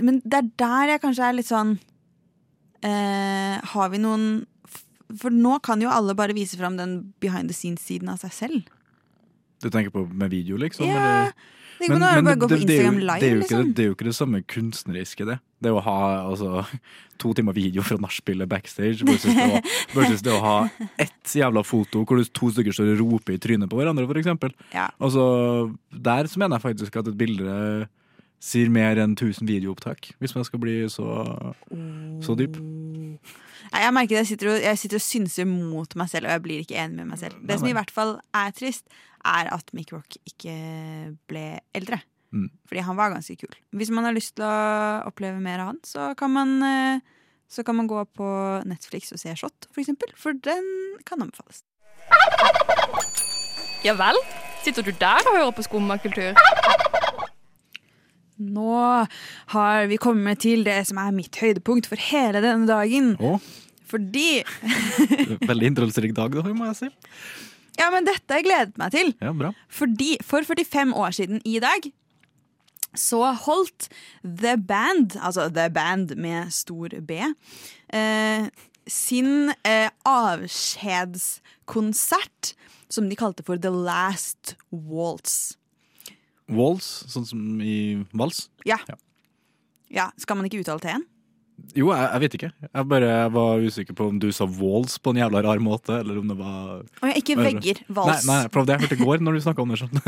Men 0.02 0.20
det 0.24 0.34
er 0.42 0.50
der 0.60 0.92
jeg 0.94 1.00
kanskje 1.02 1.24
er 1.30 1.36
litt 1.38 1.48
sånn 1.48 1.78
eh, 2.84 3.56
Har 3.72 3.88
vi 3.92 4.00
noen 4.02 4.44
For 5.16 5.32
nå 5.32 5.58
kan 5.64 5.80
jo 5.80 5.88
alle 5.92 6.16
bare 6.18 6.34
vise 6.36 6.58
fram 6.60 6.76
den 6.80 6.98
behind 7.22 7.48
the 7.52 7.54
scenes-siden 7.56 8.10
av 8.12 8.18
seg 8.24 8.32
selv. 8.34 8.72
Du 9.62 9.70
tenker 9.70 9.92
på 9.94 10.02
med 10.10 10.28
video, 10.32 10.58
liksom? 10.60 10.84
Ja, 10.90 10.96
eller? 10.98 11.36
På 11.78 11.92
nå 12.00 12.08
er 12.08 12.22
det 12.24 12.34
det- 12.40 12.66
det 12.66 12.76
er 12.80 12.84
jo- 12.84 12.92
er 12.92 13.00
live, 13.00 13.20
jo 13.30 13.40
liksom. 13.40 13.72
det 13.74 13.78
er 13.84 13.86
jo 13.88 13.94
ikke 13.94 14.04
det 14.08 14.14
samme 14.16 14.42
kunstneriske, 14.48 15.26
det. 15.26 15.38
Det 15.62 15.70
å 15.70 15.80
ha 15.80 16.26
altså, 16.28 16.66
to 17.18 17.32
timer 17.34 17.52
video 17.54 17.82
fra 17.82 17.96
nachspielet 17.98 18.48
backstage 18.48 19.04
versus 19.04 19.32
det, 19.34 19.46
å, 19.46 19.60
versus 19.94 20.22
det 20.22 20.32
å 20.32 20.40
ha 20.40 20.70
ett 20.98 21.22
jævla 21.36 21.62
foto 21.64 22.04
hvor 22.04 22.24
to 22.32 22.50
stykker 22.50 22.72
står 22.74 22.94
og 22.96 23.00
roper 23.04 23.34
i 23.36 23.38
trynet 23.38 23.68
på 23.70 23.76
hverandre, 23.78 24.06
for 24.08 24.16
eksempel. 24.20 24.52
Ja. 24.74 24.90
Altså, 25.00 25.72
der 25.92 26.24
så 26.26 26.36
mener 26.42 26.58
jeg 26.58 26.66
faktisk 26.76 26.96
at 26.96 27.06
et 27.08 27.16
bilde 27.16 27.88
sier 28.42 28.70
mer 28.72 28.98
enn 29.00 29.16
1000 29.16 29.48
videoopptak, 29.48 30.12
hvis 30.20 30.34
man 30.36 30.46
skal 30.46 30.60
bli 30.62 30.78
så, 30.92 31.08
så 32.24 32.36
dyp. 32.38 32.58
Nei, 33.72 33.82
jeg 33.82 33.94
merker 33.96 34.14
det, 34.14 34.22
jeg 34.22 34.30
sitter, 34.34 34.52
og, 34.52 34.60
jeg 34.62 34.80
sitter 34.80 35.00
og 35.00 35.04
synser 35.04 35.48
mot 35.50 35.96
meg 35.98 36.10
selv, 36.12 36.28
og 36.28 36.36
jeg 36.36 36.44
blir 36.44 36.62
ikke 36.62 36.78
enig 36.78 37.00
med 37.00 37.10
meg 37.12 37.22
selv. 37.22 37.38
Det 37.48 37.58
som 37.58 37.70
i 37.70 37.74
hvert 37.76 37.92
fall 37.94 38.16
er 38.36 38.52
trist, 38.56 38.86
er 39.26 39.50
at 39.54 39.72
Mick 39.74 39.90
Rock 39.94 40.18
ikke 40.28 40.54
ble 41.30 41.46
eldre. 41.74 41.98
Mm. 42.34 42.50
Fordi 42.68 42.84
han 42.86 42.98
var 42.98 43.14
ganske 43.14 43.36
kul. 43.40 43.54
Hvis 43.74 43.90
man 43.94 44.06
har 44.06 44.14
lyst 44.14 44.36
til 44.36 44.46
å 44.46 45.06
oppleve 45.08 45.40
mer 45.42 45.62
av 45.62 45.72
han, 45.72 45.80
så 45.86 46.12
kan 46.18 46.32
man, 46.34 46.56
eh, 46.62 47.00
så 47.48 47.64
kan 47.66 47.78
man 47.78 47.90
gå 47.90 48.04
på 48.18 48.28
Netflix 48.68 49.12
og 49.14 49.22
se 49.22 49.34
Shot, 49.34 49.68
for 49.72 49.82
eksempel. 49.82 50.12
For 50.18 50.36
den 50.36 50.66
kan 51.08 51.22
anbefales. 51.22 51.64
Ja 53.84 53.94
vel? 53.94 54.18
Sitter 54.64 54.82
du 54.82 54.90
der 54.90 55.22
og 55.30 55.36
hører 55.36 55.52
på 55.54 55.62
skummakultur? 55.62 56.34
Nå 58.36 59.06
har 59.54 59.86
vi 59.90 59.96
kommet 60.00 60.42
til 60.44 60.64
det 60.66 60.82
som 60.90 60.98
er 61.00 61.14
mitt 61.16 61.36
høydepunkt 61.40 61.86
for 61.88 61.96
hele 62.10 62.42
denne 62.44 62.68
dagen. 62.68 63.14
Å, 63.16 63.38
Fordi 63.88 64.42
veldig 65.50 65.66
innholdsrik 65.72 66.12
dag, 66.16 66.30
da, 66.36 66.52
må 66.52 66.64
jeg 66.72 66.78
si. 66.82 66.88
Ja, 67.76 67.90
men 67.92 68.06
dette 68.08 68.32
har 68.32 68.40
jeg 68.40 68.48
gledet 68.48 68.78
meg 68.80 68.88
til. 68.94 69.10
Ja, 69.20 69.32
bra. 69.36 69.50
Fordi 69.68 70.16
for 70.24 70.40
45 70.48 70.94
år 70.96 71.10
siden 71.16 71.40
i 71.44 71.60
dag 71.62 71.80
så 72.96 73.32
holdt 73.44 73.88
The 74.24 74.56
Band, 74.56 75.16
altså 75.20 75.50
The 75.52 75.68
Band 75.72 76.16
med 76.16 76.50
stor 76.56 76.88
B, 77.04 77.20
eh, 77.92 78.48
sin 78.88 79.52
eh, 79.66 79.90
avskjedskonsert 80.08 82.54
som 82.88 83.08
de 83.10 83.16
kalte 83.18 83.42
for 83.44 83.56
The 83.60 83.70
Last 83.70 84.56
Waltz. 84.70 85.56
Walls, 86.52 86.86
sånn 87.10 87.26
som 87.26 87.60
i 87.60 88.04
vals. 88.14 88.46
Ja. 88.68 88.78
Ja. 88.88 88.96
ja. 89.90 90.06
Skal 90.20 90.38
man 90.38 90.46
ikke 90.48 90.62
uttale 90.62 90.82
T-en? 90.84 91.04
Jo, 91.72 91.88
jeg, 91.88 92.04
jeg 92.04 92.20
vet 92.20 92.34
ikke. 92.36 92.50
Jeg 92.68 92.88
bare 92.90 93.12
var 93.32 93.62
usikker 93.64 93.96
på 93.96 94.10
om 94.12 94.18
du 94.20 94.28
sa 94.34 94.44
walls 94.44 94.98
på 95.00 95.12
en 95.14 95.20
jævla 95.22 95.40
rar 95.46 95.60
måte, 95.64 96.02
eller 96.02 96.20
om 96.20 96.28
det 96.28 96.36
var 96.36 96.82
Å 96.84 97.08
ja, 97.08 97.14
ikke 97.16 97.38
vegger. 97.40 97.80
Vals. 97.88 98.26
Nei, 98.28 98.42
nei, 98.42 98.50
for 98.52 98.68
det 98.68 98.76
jeg 98.76 98.84
hørte 98.84 98.98
i 98.98 99.00
går 99.00 99.24
når 99.24 99.38
du 99.38 99.40
snakka 99.46 99.64
om 99.64 99.72
det. 99.72 99.80
Sånn. 99.80 99.94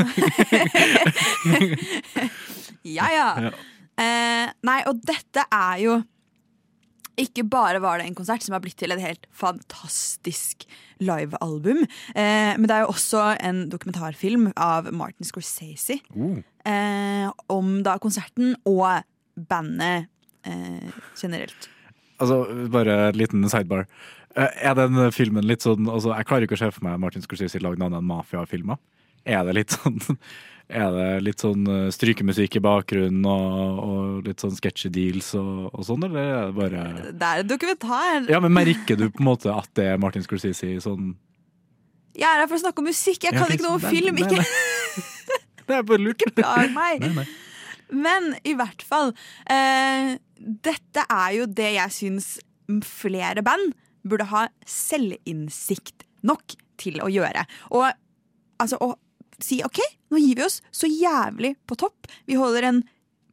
Ja, 2.89 3.09
ja. 3.11 3.25
Ja. 3.43 3.49
Eh, 3.99 4.51
nei, 4.63 4.77
og 4.87 5.01
dette 5.03 5.43
er 5.51 5.81
jo 5.83 5.97
ikke 7.21 7.45
bare 7.47 7.81
var 7.83 7.99
det 7.99 8.07
en 8.09 8.17
konsert 8.17 8.45
som 8.45 8.55
har 8.55 8.63
blitt 8.63 8.77
til 8.79 8.93
et 8.95 9.01
helt 9.03 9.25
fantastisk 9.35 10.65
livealbum, 10.99 11.85
eh, 12.15 12.53
men 12.57 12.67
det 12.67 12.75
er 12.75 12.85
jo 12.85 12.93
også 12.93 13.25
en 13.45 13.65
dokumentarfilm 13.71 14.49
av 14.59 14.89
Martin 14.95 15.27
Scorsese 15.27 15.99
uh. 16.15 16.39
eh, 16.67 17.27
om 17.51 17.79
da 17.85 17.97
konserten 18.03 18.55
og 18.67 19.05
bandet 19.49 20.09
eh, 20.47 20.89
generelt. 21.19 21.69
Altså, 22.19 22.43
bare 22.71 22.97
en 23.09 23.19
liten 23.19 23.47
sidebar. 23.49 23.87
Eh, 24.35 24.63
Er 24.69 24.75
den 24.75 24.99
filmen 25.15 25.47
litt 25.47 25.63
sånn 25.63 25.87
altså, 25.87 26.11
Jeg 26.17 26.27
klarer 26.27 26.45
ikke 26.45 26.57
å 26.57 26.61
se 26.61 26.71
for 26.75 26.85
meg 26.85 26.99
Martin 27.01 27.23
Scorsese 27.23 27.61
lage 27.63 27.79
noe 27.79 27.87
annet 27.89 28.03
enn 28.03 28.09
mafiafilmer. 28.11 28.79
Er 29.25 29.45
det 29.47 29.55
litt 29.55 29.75
sånn 29.77 29.99
Er 30.69 30.91
det 30.93 31.05
litt 31.25 31.41
sånn 31.41 31.63
eh, 31.65 31.87
strykemusikk 31.93 32.59
i 32.59 32.61
bakgrunnen 32.61 33.23
og, 33.25 33.79
og 33.81 34.27
litt 34.27 34.43
sånn 34.43 34.53
sketchy 34.53 34.91
deals 34.93 35.31
og, 35.39 35.71
og 35.73 35.81
sånn, 35.87 36.03
eller 36.05 36.27
er 36.29 36.51
det 36.51 36.57
bare 36.59 36.83
Det 37.09 37.29
er 37.31 37.41
en 37.41 37.49
dokumentar. 37.49 38.27
Ja, 38.29 38.41
men 38.43 38.53
merker 38.53 38.99
du 38.99 39.07
på 39.09 39.23
en 39.23 39.29
måte 39.31 39.49
at 39.55 39.71
det 39.79 39.87
er 39.95 39.97
Martin 40.01 40.21
Scorsese 40.25 40.69
sånn 40.85 41.15
Jeg 42.13 42.27
er 42.29 42.43
her 42.43 42.47
for 42.51 42.59
å 42.59 42.61
snakke 42.61 42.83
om 42.83 42.89
musikk, 42.91 43.25
jeg 43.25 43.33
Ja, 43.33 43.41
kan 43.41 43.49
ok, 43.49 43.55
ikke 43.57 43.65
noe 43.65 43.79
om 43.79 43.85
film. 43.87 44.21
Ikke. 44.21 44.45
Det 45.69 45.75
er 45.77 45.83
bare 45.85 46.01
lurt. 46.01 46.23
lag 46.41 46.71
meg. 46.73 47.03
Nei, 47.03 47.09
nei. 47.19 47.25
Men 47.89 48.31
i 48.45 48.55
hvert 48.57 48.81
fall 48.85 49.11
eh, 49.49 50.15
Dette 50.37 51.03
er 51.09 51.35
jo 51.39 51.45
det 51.49 51.67
jeg 51.75 51.93
syns 51.93 52.29
flere 52.85 53.41
band 53.45 53.73
burde 54.05 54.25
ha 54.29 54.45
selvinnsikt 54.69 56.05
nok 56.25 56.53
til 56.79 57.01
å 57.01 57.09
gjøre. 57.11 57.43
Og 57.73 57.87
altså 58.61 58.77
å 58.85 58.93
si 59.43 59.61
OK, 59.65 59.79
nå 60.11 60.21
gir 60.21 60.39
vi 60.39 60.45
oss 60.45 60.59
så 60.71 60.89
jævlig 60.89 61.55
på 61.69 61.77
topp. 61.79 62.09
Vi 62.29 62.37
holder 62.39 62.69
en 62.69 62.83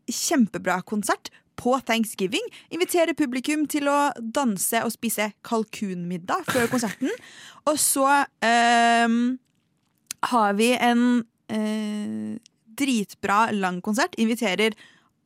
kjempebra 0.07 0.81
konsert 0.87 1.31
på 1.57 1.75
thanksgiving. 1.89 2.45
Inviterer 2.75 3.17
publikum 3.17 3.65
til 3.71 3.89
å 3.91 4.11
danse 4.21 4.83
og 4.85 4.93
spise 4.95 5.31
kalkunmiddag 5.47 6.47
før 6.51 6.69
konserten. 6.73 7.13
Og 7.69 7.81
så 7.83 8.05
eh, 8.45 9.17
har 10.31 10.59
vi 10.59 10.69
en 10.77 11.07
eh, 11.51 12.37
dritbra 12.77 13.47
lang 13.57 13.81
konsert. 13.83 14.15
Inviterer 14.21 14.77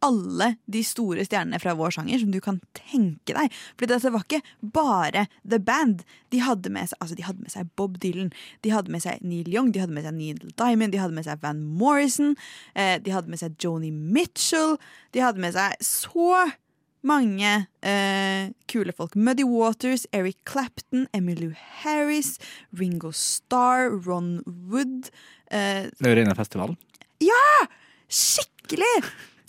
alle 0.04 0.54
de 0.70 0.80
store 0.86 1.24
stjernene 1.26 1.58
fra 1.60 1.74
vår 1.76 1.92
sjanger 1.96 2.22
som 2.22 2.30
du 2.32 2.38
kan 2.40 2.60
tenke 2.76 3.34
deg. 3.36 3.52
For 3.76 3.90
dette 3.90 4.12
var 4.14 4.24
ikke 4.24 4.40
bare 4.74 5.26
The 5.44 5.58
Band. 5.60 6.04
De 6.32 6.40
hadde 6.44 6.72
med 6.72 6.88
seg, 6.88 6.98
altså 7.02 7.18
de 7.18 7.26
hadde 7.26 7.44
med 7.44 7.52
seg 7.52 7.68
Bob 7.76 7.98
Dylan, 8.00 8.32
de 8.64 8.72
hadde 8.72 8.92
med 8.94 9.04
seg 9.04 9.20
Neil 9.20 9.50
Young, 9.52 9.72
de 9.74 9.82
hadde 9.82 9.96
med 9.96 10.06
seg 10.06 10.16
Neil 10.16 10.40
Diamond, 10.56 10.94
de 10.94 11.02
hadde 11.02 11.16
med 11.18 11.28
seg 11.28 11.42
Van 11.44 11.60
Morrison, 11.60 12.32
eh, 12.74 12.96
de 13.02 13.12
hadde 13.12 13.28
med 13.32 13.42
seg 13.42 13.58
Joni 13.60 13.92
Mitchell. 13.92 14.78
De 15.12 15.20
hadde 15.24 15.42
med 15.42 15.52
seg 15.56 15.76
så 15.84 16.46
mange 17.06 17.52
eh, 17.82 18.50
kule 18.68 18.92
folk. 18.96 19.14
Muddy 19.16 19.44
Waters, 19.48 20.06
Eric 20.12 20.40
Clapton, 20.48 21.06
Emily 21.16 21.52
Harris, 21.82 22.34
Ringo 22.76 23.12
Starr, 23.16 23.90
Ron 24.06 24.42
Wood. 24.46 25.08
Eh, 25.50 25.88
Det 25.96 26.12
jo 26.12 26.16
rene 26.20 26.36
festivalen. 26.36 26.76
skikkelig! 28.10 29.04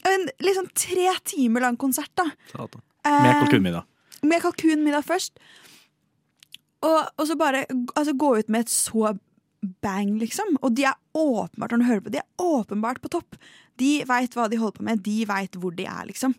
En 0.09 0.27
liksom 0.41 0.67
tre 0.73 1.09
timer 1.29 1.61
lang 1.65 1.77
konsert, 1.77 2.11
da. 2.17 2.25
Satan. 2.51 2.81
Eh, 3.05 3.23
Med 3.23 3.35
kalkunmiddag. 3.43 3.83
med 4.23 4.41
kalkunmiddag 4.41 5.03
først. 5.05 5.37
Og, 6.81 6.99
og 7.17 7.27
så 7.29 7.35
bare 7.37 7.65
altså, 7.95 8.13
gå 8.17 8.31
ut 8.39 8.49
med 8.49 8.65
et 8.65 8.69
så 8.73 9.11
bang, 9.85 10.15
liksom. 10.21 10.55
Og 10.65 10.73
de 10.77 10.87
er 10.89 10.97
åpenbart 11.17 11.75
når 11.75 11.81
du 11.83 11.89
hører 11.89 12.05
på, 12.05 12.13
de 12.13 12.21
er 12.21 12.41
åpenbart 12.41 13.01
på 13.03 13.11
topp. 13.13 13.37
De 13.77 13.91
veit 14.09 14.33
hva 14.37 14.47
de 14.49 14.57
holder 14.61 14.79
på 14.79 14.85
med, 14.87 15.03
de 15.05 15.19
veit 15.29 15.57
hvor 15.61 15.73
de 15.77 15.85
er, 15.85 16.05
liksom. 16.09 16.33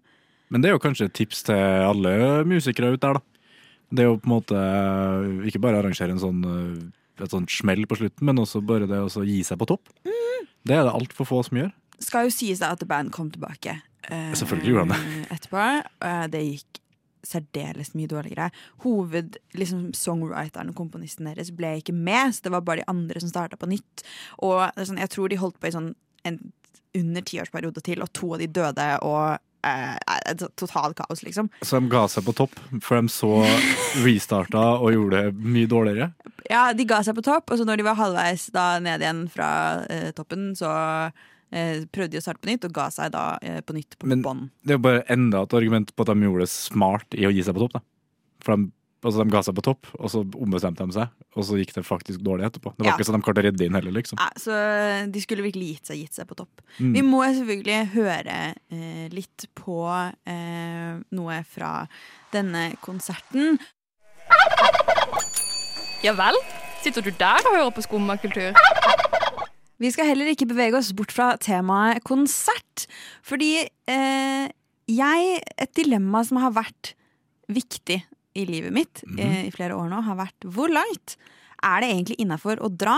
Men 0.53 0.61
det 0.63 0.69
er 0.69 0.75
jo 0.77 0.83
kanskje 0.83 1.07
et 1.09 1.15
tips 1.17 1.45
til 1.49 1.55
alle 1.87 2.43
musikere 2.51 2.91
ute 2.97 3.05
der, 3.07 3.21
da. 3.21 3.23
Det 3.93 4.03
er 4.05 4.09
jo 4.09 4.19
på 4.19 4.29
en 4.29 4.33
måte 4.35 4.57
eh, 4.59 5.47
ikke 5.51 5.61
bare 5.63 5.79
arrangere 5.83 6.15
en 6.15 6.21
sånn, 6.23 6.43
eh, 6.49 7.23
et 7.25 7.33
sånt 7.33 7.51
smell 7.53 7.85
på 7.87 7.99
slutten, 8.01 8.25
men 8.27 8.41
også 8.41 8.63
bare 8.65 8.89
det 8.91 8.99
å 9.05 9.25
gi 9.29 9.43
seg 9.47 9.61
på 9.61 9.69
topp. 9.69 9.91
Mm. 10.09 10.47
Det 10.67 10.77
er 10.79 10.87
det 10.89 10.95
altfor 10.97 11.29
få 11.29 11.43
som 11.47 11.59
gjør. 11.61 11.71
Skal 12.03 12.29
jo 12.29 12.35
sies 12.35 12.63
da 12.63 12.73
at 12.75 12.83
The 12.83 12.89
Band 12.91 13.13
kom 13.15 13.31
tilbake 13.33 13.79
eh, 14.09 14.33
Selvfølgelig 14.39 14.75
gjorde 14.75 14.87
han 14.87 14.95
det. 14.95 15.27
etterpå. 15.37 15.67
Eh, 16.09 16.25
det 16.33 16.47
gikk 16.47 16.81
særdeles 17.27 17.93
mye 17.95 18.11
dårligere. 18.11 18.49
Hoved, 18.83 19.37
liksom 19.55 19.93
Songwriteren 19.95 20.73
og 20.73 20.79
komponisten 20.79 21.29
deres 21.31 21.53
ble 21.55 21.77
ikke 21.79 21.95
med, 21.95 22.35
så 22.35 22.49
det 22.49 22.55
var 22.57 22.65
bare 22.67 22.83
de 22.83 22.91
andre 22.91 23.23
som 23.23 23.31
starta 23.31 23.59
på 23.59 23.71
nytt. 23.71 24.05
Og 24.43 24.65
sånn, 24.83 25.01
jeg 25.03 25.13
tror 25.13 25.31
de 25.31 25.39
holdt 25.41 25.61
på 25.63 25.71
i 25.71 25.75
sånn 25.77 25.93
en 26.27 26.41
under 26.99 27.25
tiårsperiode 27.25 27.81
til, 27.85 28.03
og 28.05 28.13
to 28.13 28.35
av 28.35 28.43
de 28.43 28.49
døde, 28.53 28.87
og 29.07 29.39
eh, 29.65 29.95
et 30.29 30.43
total 30.61 30.93
kaos, 30.99 31.23
liksom. 31.25 31.49
Så 31.65 31.81
de 31.81 31.89
ga 31.93 32.05
seg 32.11 32.27
på 32.27 32.35
topp, 32.37 32.59
for 32.85 33.01
de 33.01 33.13
så 33.13 33.31
restarta 34.05 34.65
og 34.77 34.93
gjorde 34.93 35.23
det 35.23 35.53
mye 35.55 35.71
dårligere. 35.71 36.11
Ja, 36.51 36.67
de 36.77 36.87
ga 36.89 37.01
seg 37.07 37.17
på 37.17 37.25
topp, 37.25 37.49
og 37.49 37.61
så 37.61 37.65
når 37.69 37.81
de 37.81 37.87
var 37.87 38.01
halvveis 38.01 38.51
da 38.53 38.67
ned 38.83 39.05
igjen 39.05 39.25
fra 39.33 39.51
eh, 39.89 40.11
toppen, 40.17 40.51
så 40.59 40.73
prøvde 41.53 42.11
de 42.17 42.19
å 42.21 42.25
starte 42.25 42.41
på 42.43 42.49
nytt, 42.51 42.65
og 42.69 42.73
ga 42.77 42.89
seg 42.91 43.13
da 43.15 43.25
eh, 43.45 43.61
på 43.61 43.75
nytt 43.77 43.99
på 44.01 44.07
Men- 44.11 44.23
bånn. 44.25 44.45
Det 44.65 44.75
er 44.75 44.79
jo 44.81 44.85
bare 44.89 45.03
enda 45.13 45.43
et 45.47 45.55
argument 45.59 45.95
på 45.95 46.07
at 46.07 46.13
de 46.15 46.23
gjorde 46.27 46.47
det 46.47 46.53
smart 46.53 47.15
i 47.19 47.27
å 47.29 47.33
gi 47.35 47.43
seg 47.45 47.55
på 47.59 47.67
topp. 47.67 47.75
Da. 47.79 47.83
For 48.43 48.57
de, 48.57 48.71
altså, 49.05 49.23
de 49.25 49.31
ga 49.35 49.43
seg 49.43 49.55
på 49.59 49.63
topp, 49.67 49.87
og 49.99 50.11
så 50.11 50.23
ombestemte 50.41 50.87
de 50.87 50.93
seg, 50.97 51.09
og 51.37 51.45
så 51.49 51.59
gikk 51.61 51.75
det 51.75 51.85
faktisk 51.87 52.23
dårlig 52.25 52.47
etterpå. 52.49 52.73
Det 52.77 52.85
var 52.85 52.91
Ja. 52.93 52.97
ikke 52.97 53.07
sånn 53.09 53.19
de 53.21 53.23
klarte 53.27 53.43
å 53.43 53.47
redde 53.47 53.65
inn 53.67 53.75
heller, 53.75 53.93
liksom. 53.93 54.19
Nei, 54.19 54.31
så 54.37 55.11
de 55.13 55.21
skulle 55.21 55.43
virkelig 55.45 55.69
gitt 55.77 55.87
seg, 55.93 56.01
gitt 56.03 56.15
seg 56.15 56.27
på 56.29 56.37
topp. 56.41 56.63
Mm. 56.79 56.93
Vi 56.95 57.03
må 57.03 57.21
selvfølgelig 57.27 57.93
høre 57.95 58.39
eh, 58.71 59.09
litt 59.13 59.47
på 59.55 59.79
eh, 60.27 60.99
noe 61.13 61.43
fra 61.45 61.87
denne 62.33 62.73
konserten. 62.81 63.59
Ja 66.03 66.13
vel? 66.19 66.35
Sitter 66.83 67.03
du 67.07 67.13
der 67.15 67.39
og 67.47 67.55
hører 67.55 67.71
på 67.77 67.83
Skumma 67.85 68.17
kultur? 68.19 68.51
Vi 69.83 69.91
skal 69.91 70.13
heller 70.13 70.31
ikke 70.31 70.47
bevege 70.51 70.79
oss 70.79 70.93
bort 70.95 71.13
fra 71.15 71.33
temaet 71.43 72.05
konsert. 72.07 72.87
Fordi 73.27 73.65
eh, 73.91 74.47
jeg 74.91 75.41
Et 75.43 75.75
dilemma 75.79 76.23
som 76.27 76.41
har 76.43 76.55
vært 76.55 76.95
viktig 77.53 77.99
i 78.33 78.47
livet 78.49 78.73
mitt 78.73 79.03
eh, 79.19 79.49
i 79.49 79.53
flere 79.53 79.77
år 79.77 79.91
nå, 79.91 79.99
har 80.07 80.17
vært 80.17 80.47
hvor 80.55 80.71
langt 80.73 81.17
er 81.63 81.83
det 81.83 81.91
egentlig 81.91 82.17
innafor 82.23 82.63
å 82.65 82.71
dra 82.73 82.97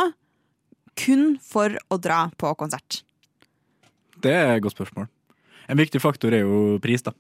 kun 1.01 1.35
for 1.43 1.75
å 1.91 1.99
dra 1.99 2.29
på 2.39 2.53
konsert? 2.61 3.03
Det 4.23 4.31
er 4.31 4.55
et 4.55 4.63
godt 4.63 4.77
spørsmål. 4.77 5.09
En 5.69 5.81
viktig 5.81 6.01
faktor 6.03 6.37
er 6.37 6.45
jo 6.45 6.79
pris, 6.85 7.03
da. 7.03 7.13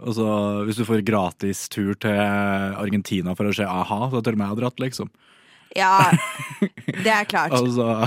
Altså, 0.00 0.26
hvis 0.68 0.78
du 0.78 0.86
får 0.88 1.02
gratis 1.04 1.66
tur 1.72 1.92
til 2.00 2.16
Argentina 2.16 3.34
for 3.36 3.50
å 3.50 3.56
se 3.56 3.66
a-ha, 3.66 4.00
så 4.12 4.22
tør 4.24 4.38
meg 4.40 4.54
å 4.54 4.60
dratt, 4.60 4.80
liksom. 4.80 5.10
Ja, 5.76 6.10
det 7.04 7.12
er 7.14 7.24
klart. 7.30 7.54
Altså, 7.54 7.86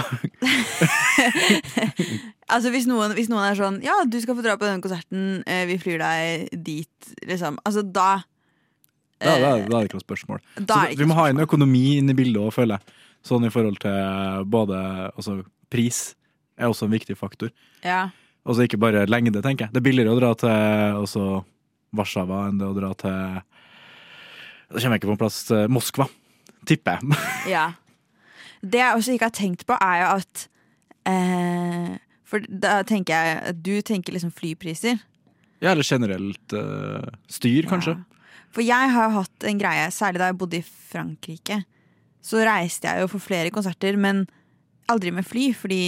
Altså 2.53 2.69
hvis 2.73 2.85
noen, 2.89 3.13
hvis 3.15 3.29
noen 3.31 3.45
er 3.47 3.55
sånn 3.57 3.77
Ja, 3.85 3.95
du 4.05 4.17
skal 4.21 4.35
få 4.37 4.43
dra 4.45 4.57
på 4.59 4.67
denne 4.67 4.83
konserten, 4.83 5.41
eh, 5.47 5.63
vi 5.69 5.77
flyr 5.81 6.01
deg 6.01 6.49
dit, 6.65 7.13
liksom. 7.27 7.57
Altså 7.63 7.81
da 7.85 8.11
da, 9.23 9.37
da, 9.39 9.51
da 9.55 9.57
er 9.63 9.69
det 9.71 9.87
ikke 9.87 9.99
noe 10.01 10.03
spørsmål. 10.03 10.39
Da 10.57 10.81
Så 10.81 10.89
ikke 10.91 11.05
vi 11.05 11.07
må 11.07 11.15
ha 11.15 11.29
en 11.31 11.39
økonomi 11.39 11.83
inn 12.01 12.11
i 12.11 12.15
bildet 12.17 12.41
òg, 12.43 12.49
føler 12.51 12.75
jeg. 12.75 12.83
Sånn 13.23 13.45
i 13.47 13.51
forhold 13.53 13.77
til 13.79 14.43
både 14.51 14.75
altså, 15.13 15.37
pris 15.71 15.99
er 16.59 16.67
også 16.67 16.89
en 16.89 16.95
viktig 16.97 17.15
faktor. 17.15 17.53
Ja. 17.85 18.09
Altså 18.43 18.65
ikke 18.67 18.81
bare 18.81 19.05
lengde, 19.07 19.39
tenker 19.45 19.69
jeg. 19.69 19.71
Det 19.71 19.79
er 19.79 19.85
billigere 19.85 20.11
å 20.11 20.19
dra 20.19 20.33
til 20.35 20.99
også 21.05 21.23
Warszawa 21.95 22.49
enn 22.49 22.59
det 22.59 22.67
å 22.67 22.75
dra 22.75 22.89
til 22.99 23.39
Da 24.73 24.81
kommer 24.81 24.97
jeg 24.97 25.03
ikke 25.03 25.11
på 25.13 25.15
en 25.15 25.21
plass 25.21 25.39
Moskva, 25.71 26.09
tipper 26.69 26.99
jeg. 26.99 27.19
ja. 27.55 27.65
Det 28.63 28.79
jeg 28.79 28.99
også 28.99 29.15
ikke 29.15 29.29
har 29.29 29.35
tenkt 29.35 29.65
på, 29.67 29.75
er 29.75 30.01
jo 30.01 30.11
at 30.21 30.45
eh, 31.09 31.89
For 32.29 32.45
da 32.47 32.77
tenker 32.87 33.13
jeg 33.13 33.41
at 33.51 33.59
du 33.65 33.73
tenker 33.85 34.15
liksom 34.15 34.31
flypriser. 34.33 35.01
Ja, 35.63 35.71
eller 35.71 35.87
generelt 35.87 36.55
eh, 36.55 37.11
styr, 37.31 37.67
kanskje. 37.69 37.97
For 38.53 38.65
jeg 38.65 38.93
har 38.93 39.13
hatt 39.15 39.45
en 39.49 39.59
greie, 39.59 39.85
særlig 39.93 40.21
da 40.21 40.29
jeg 40.29 40.39
bodde 40.39 40.59
i 40.59 40.65
Frankrike. 40.65 41.63
Så 42.23 42.41
reiste 42.45 42.87
jeg 42.87 43.03
jo 43.03 43.11
for 43.11 43.23
flere 43.23 43.51
konserter, 43.51 43.97
men 43.99 44.23
aldri 44.91 45.11
med 45.15 45.25
fly, 45.27 45.49
fordi 45.57 45.83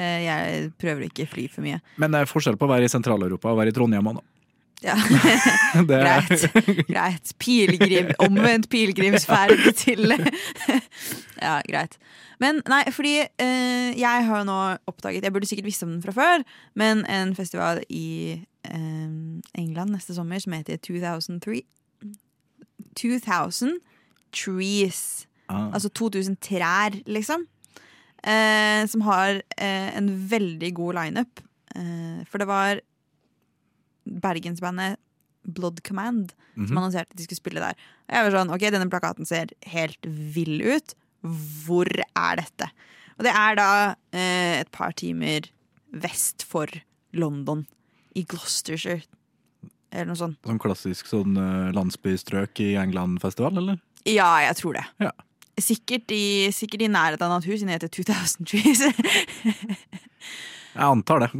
eh, 0.00 0.20
jeg 0.26 0.70
prøver 0.80 1.08
ikke 1.08 1.28
fly 1.28 1.46
for 1.52 1.64
mye. 1.64 1.80
Men 2.00 2.14
det 2.14 2.22
er 2.22 2.30
forskjell 2.30 2.58
på 2.60 2.68
å 2.68 2.72
være 2.72 2.88
i 2.88 2.92
Sentral-Europa 2.92 3.52
og 3.52 3.60
være 3.60 3.72
i 3.72 3.76
Trondheim 3.76 4.12
da. 4.12 4.24
Ja. 4.82 4.96
Det 5.88 5.98
Greit. 6.02 6.86
Greit. 6.88 7.32
Pilegrim, 7.38 8.10
omvendt 8.18 8.68
pilegrimsferd 8.70 9.72
til 9.78 10.14
Ja, 11.42 11.60
greit. 11.68 11.98
Men 12.42 12.58
nei, 12.66 12.82
fordi 12.90 13.20
eh, 13.22 13.92
jeg 13.98 14.26
har 14.26 14.42
jo 14.42 14.46
nå 14.48 14.58
oppdaget 14.90 15.22
Jeg 15.22 15.32
burde 15.32 15.46
sikkert 15.46 15.68
visst 15.68 15.82
om 15.86 15.92
den 15.94 16.02
fra 16.02 16.14
før, 16.14 16.42
men 16.74 17.04
en 17.06 17.36
festival 17.38 17.82
i 17.88 18.40
eh, 18.66 19.12
England 19.54 19.94
neste 19.94 20.14
sommer 20.14 20.42
som 20.42 20.56
heter 20.56 20.76
2003 20.82 21.62
2000 22.98 23.78
Trees. 24.32 25.26
Ah. 25.48 25.70
Altså 25.74 25.88
2000 25.88 26.36
trær, 26.40 26.96
liksom. 27.06 27.46
Eh, 28.22 28.86
som 28.86 29.00
har 29.00 29.42
eh, 29.58 29.96
en 29.96 30.30
veldig 30.30 30.74
god 30.74 30.94
lineup. 30.94 31.42
Eh, 31.76 32.22
for 32.30 32.38
det 32.38 32.46
var 32.46 32.80
bergensbandet 34.04 35.00
Blood 35.42 35.82
Command 35.86 36.34
som 36.54 36.76
annonserte 36.78 37.14
at 37.14 37.18
de 37.18 37.26
skulle 37.26 37.40
spille 37.40 37.62
der. 37.62 37.78
Og 38.08 38.16
jeg 38.16 38.26
var 38.26 38.36
sånn, 38.36 38.52
ok, 38.52 38.66
Denne 38.74 38.90
plakaten 38.92 39.28
ser 39.28 39.52
helt 39.72 40.08
vill 40.34 40.60
ut. 40.60 40.94
Hvor 41.22 41.88
er 41.88 42.38
dette? 42.40 42.68
Og 43.16 43.26
det 43.26 43.32
er 43.38 43.58
da 43.58 43.70
eh, 44.10 44.60
et 44.60 44.70
par 44.74 44.94
timer 44.98 45.48
vest 45.92 46.44
for 46.48 46.70
London. 47.16 47.64
I 48.18 48.26
Gloucestershire. 48.28 49.06
Eller 49.92 50.10
noe 50.10 50.20
sånt. 50.20 50.40
Sånn 50.44 50.60
klassisk 50.60 51.08
sånn 51.08 51.36
eh, 51.40 51.72
landsbystrøk 51.76 52.60
i 52.64 52.72
England-festival, 52.80 53.60
eller? 53.62 53.80
Ja, 54.08 54.28
jeg 54.48 54.58
tror 54.60 54.76
det. 54.76 54.84
Ja. 55.00 55.12
Sikkert 55.60 56.12
i, 56.12 56.50
sikkert 56.52 56.84
i 56.84 56.90
nærheten 56.92 57.28
av 57.28 57.38
natur, 57.38 57.54
siden 57.54 57.72
det 57.72 57.78
heter 57.78 57.92
2000 57.92 58.48
Trees. 58.48 58.84
Jeg 60.72 60.88
antar 60.88 61.24
det. 61.24 61.30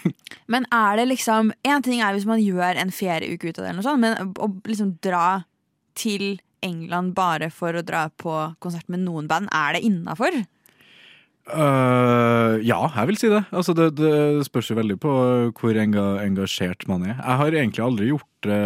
Men 0.52 0.66
er 0.70 1.00
det 1.00 1.08
liksom 1.10 1.52
En 1.66 1.82
ting 1.82 2.02
er 2.04 2.14
hvis 2.14 2.26
man 2.28 2.42
gjør 2.42 2.78
en 2.78 2.92
ferieuke 2.94 3.50
ut 3.50 3.58
av 3.58 3.64
det, 3.64 3.70
eller 3.70 3.80
noe 3.80 3.86
sånt, 3.86 4.02
men 4.02 4.34
å 4.38 4.50
liksom 4.68 4.92
dra 5.02 5.42
til 5.98 6.36
England 6.62 7.16
bare 7.16 7.48
for 7.50 7.74
å 7.74 7.82
dra 7.86 8.06
på 8.14 8.34
konsert 8.62 8.86
med 8.92 9.02
noen 9.02 9.26
band, 9.30 9.50
er 9.54 9.76
det 9.76 9.82
innafor? 9.86 10.36
Uh, 11.46 12.58
ja, 12.66 12.78
jeg 12.90 13.06
vil 13.12 13.18
si 13.20 13.28
det. 13.30 13.42
Altså, 13.54 13.74
det. 13.76 13.92
Det 14.00 14.46
spørs 14.48 14.72
jo 14.72 14.78
veldig 14.80 14.96
på 15.02 15.12
hvor 15.54 15.78
enga, 15.78 16.06
engasjert 16.24 16.82
man 16.90 17.04
er. 17.06 17.14
Jeg 17.14 17.40
har 17.40 17.58
egentlig 17.60 17.84
aldri 17.84 18.08
gjort 18.10 18.48
det 18.48 18.62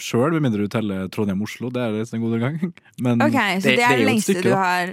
sjøl, 0.00 0.34
med 0.34 0.44
mindre 0.44 0.66
du 0.66 0.72
teller 0.72 1.08
Trondheim-Oslo. 1.12 1.70
Det 1.72 1.80
er 1.80 1.96
det 1.96 2.04
en 2.12 2.24
god 2.26 2.36
gang. 2.42 2.58
Men 3.04 3.24
Ok, 3.24 3.38
Så 3.64 3.72
det, 3.72 3.78
er 3.78 3.96
det 3.96 4.02
jo 4.02 4.04
et 4.04 4.10
lengste 4.10 4.36
stykke, 4.36 4.44
du 4.44 4.52
da. 4.52 4.60
har 4.60 4.92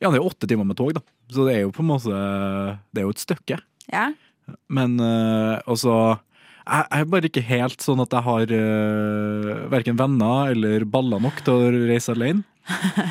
Ja, 0.00 0.12
det 0.12 0.20
er 0.20 0.28
åtte 0.30 0.50
timer 0.50 0.68
med 0.68 0.78
tog, 0.78 0.94
da. 0.94 1.02
Så 1.30 1.48
det 1.48 1.58
er 1.58 1.66
jo 1.66 1.74
på 1.74 1.82
en 1.82 1.90
måte 1.90 2.14
Det 2.14 3.02
er 3.02 3.08
jo 3.08 3.16
et 3.16 3.26
stykke. 3.26 3.58
Ja? 3.92 4.10
Men 4.72 4.98
uh, 5.02 5.60
altså 5.66 5.94
jeg 6.70 6.84
jeg 6.90 7.02
er 7.02 7.08
bare 7.10 7.26
ikke 7.26 7.42
helt 7.42 7.82
sånn 7.82 8.02
at 8.04 8.12
jeg 8.14 8.22
har 8.26 8.52
uh, 8.54 9.52
verken 9.72 9.96
venner 9.98 10.52
eller 10.52 10.84
baller 10.86 11.22
nok 11.22 11.40
til 11.46 11.56
å 11.56 11.70
reise 11.90 12.12
alene. 12.14 12.44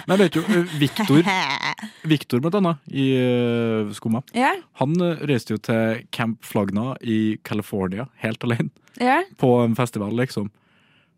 Men 0.07 0.13
jeg 0.13 0.19
vet 0.21 0.37
jo, 0.37 0.43
øh, 0.55 0.75
Victor, 0.79 1.25
Victor 2.13 2.39
blant 2.43 2.55
annet, 2.61 2.85
i 2.87 3.07
uh, 3.19 3.89
Skumma, 3.97 4.21
Ja? 4.37 4.53
han 4.79 4.95
reiste 5.27 5.57
jo 5.57 5.59
til 5.65 6.05
Camp 6.15 6.45
Flagna 6.47 6.93
i 7.01 7.35
California 7.43 8.05
helt 8.23 8.45
alene. 8.47 8.69
Ja? 9.01 9.19
På 9.41 9.57
en 9.65 9.75
festival, 9.75 10.15
liksom. 10.15 10.47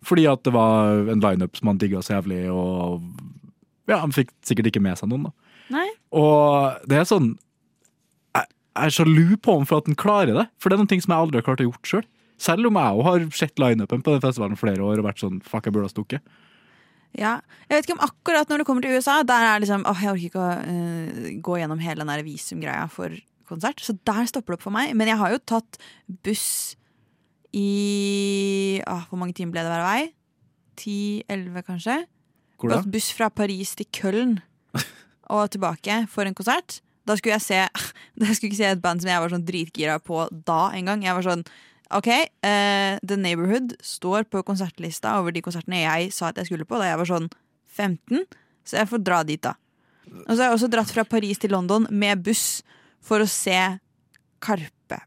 Fordi 0.07 0.25
at 0.31 0.41
det 0.47 0.55
var 0.55 1.11
en 1.13 1.21
lineup 1.21 1.59
som 1.59 1.69
han 1.69 1.77
digga 1.77 2.01
så 2.01 2.15
jævlig, 2.17 2.47
og 2.49 3.03
ja, 3.91 3.99
han 4.01 4.15
fikk 4.15 4.33
sikkert 4.47 4.71
ikke 4.71 4.81
med 4.81 4.97
seg 4.97 5.11
noen, 5.11 5.29
da. 5.29 5.53
Nei? 5.75 5.87
Og 6.17 6.81
det 6.89 6.97
er 7.03 7.07
sånn 7.11 7.35
er 8.79 8.93
sjalu 8.93 9.35
på 9.43 9.57
ham 9.57 9.67
for 9.67 9.81
at 9.81 9.89
han 9.89 9.99
klarer 9.99 10.35
det, 10.37 10.47
for 10.61 10.69
det 10.69 10.77
er 10.77 10.83
noen 10.83 10.91
ting 10.91 11.03
som 11.03 11.13
jeg 11.13 11.25
aldri 11.25 11.41
har 11.41 11.47
klart 11.47 11.63
å 11.63 11.67
gjort 11.67 11.89
sjøl. 11.91 12.05
Selv 12.41 12.69
om 12.69 12.77
jeg 12.79 12.97
òg 12.97 13.03
har 13.05 13.25
sett 13.37 13.59
lineupen 13.61 14.01
på 14.01 14.15
den 14.15 14.23
festivalen 14.23 14.57
flere 14.59 14.85
år 14.85 15.01
og 15.01 15.09
vært 15.09 15.21
sånn 15.21 15.41
fuck, 15.45 15.67
jeg 15.67 15.75
burde 15.75 15.89
ha 15.89 15.93
stukket. 15.93 16.31
Ja. 17.17 17.33
Jeg 17.67 17.75
vet 17.75 17.87
ikke 17.87 17.97
om 17.97 18.05
akkurat 18.05 18.49
når 18.49 18.61
det 18.61 18.67
kommer 18.69 18.85
til 18.85 18.95
USA, 18.95 19.19
der 19.27 19.45
er 19.49 19.61
liksom 19.61 19.83
åh, 19.89 19.99
jeg 19.99 20.13
orker 20.13 20.29
ikke 20.29 20.45
å 20.45 20.53
uh, 20.63 21.27
gå 21.43 21.57
gjennom 21.59 21.83
hele 21.83 22.01
den 22.01 22.13
der 22.13 22.23
visumgreia 22.25 22.87
for 22.91 23.13
konsert, 23.51 23.83
så 23.83 23.97
der 24.07 24.29
stopper 24.29 24.55
det 24.55 24.61
opp 24.61 24.65
for 24.69 24.75
meg. 24.75 24.95
Men 24.97 25.11
jeg 25.11 25.19
har 25.19 25.33
jo 25.33 25.41
tatt 25.53 25.81
buss 26.23 26.47
i 27.51 28.79
åh, 28.87 29.03
Hvor 29.09 29.19
mange 29.19 29.35
timer 29.35 29.57
ble 29.57 29.65
det 29.65 29.73
hver 29.73 29.83
vei? 29.83 30.03
Ti-elleve, 30.79 31.65
kanskje? 31.67 31.97
Hvor 32.55 32.71
da? 32.71 32.79
Gått 32.79 32.93
buss 32.93 33.09
fra 33.11 33.27
Paris 33.27 33.75
til 33.75 33.89
Køln 33.91 34.37
og 35.35 35.51
tilbake 35.51 36.05
for 36.09 36.23
en 36.23 36.37
konsert. 36.37 36.79
Da 37.11 37.17
skulle 37.19 37.35
jeg 37.35 37.45
se 37.45 37.59
Da 38.21 38.31
skulle 38.31 38.51
ikke 38.51 38.61
se 38.61 38.71
et 38.71 38.83
band 38.83 39.03
som 39.03 39.11
jeg 39.11 39.23
var 39.23 39.33
sånn 39.33 39.45
dritgira 39.47 39.99
på 40.03 40.23
da 40.47 40.63
engang. 40.77 41.03
Jeg 41.05 41.17
var 41.17 41.27
sånn 41.27 41.45
OK, 41.91 42.07
uh, 42.07 42.95
The 43.03 43.17
Neighborhood 43.19 43.73
står 43.83 44.29
på 44.31 44.45
konsertlista 44.47 45.17
over 45.19 45.35
de 45.35 45.41
konsertene 45.43 45.81
jeg 45.81 46.13
sa 46.15 46.29
at 46.29 46.39
jeg 46.39 46.47
skulle 46.47 46.67
på 46.67 46.79
da 46.79 46.87
jeg 46.87 47.01
var 47.01 47.09
sånn 47.09 47.27
15, 47.75 48.23
så 48.63 48.77
jeg 48.79 48.89
får 48.91 49.01
dra 49.03 49.17
dit, 49.27 49.41
da. 49.43 49.57
Og 50.07 50.31
så 50.31 50.37
har 50.37 50.45
jeg 50.49 50.57
også 50.57 50.69
dratt 50.71 50.91
fra 50.91 51.03
Paris 51.07 51.41
til 51.41 51.51
London 51.51 51.87
med 51.91 52.23
buss 52.23 52.61
for 53.03 53.23
å 53.23 53.27
se 53.27 53.57
Karpe. 54.41 55.01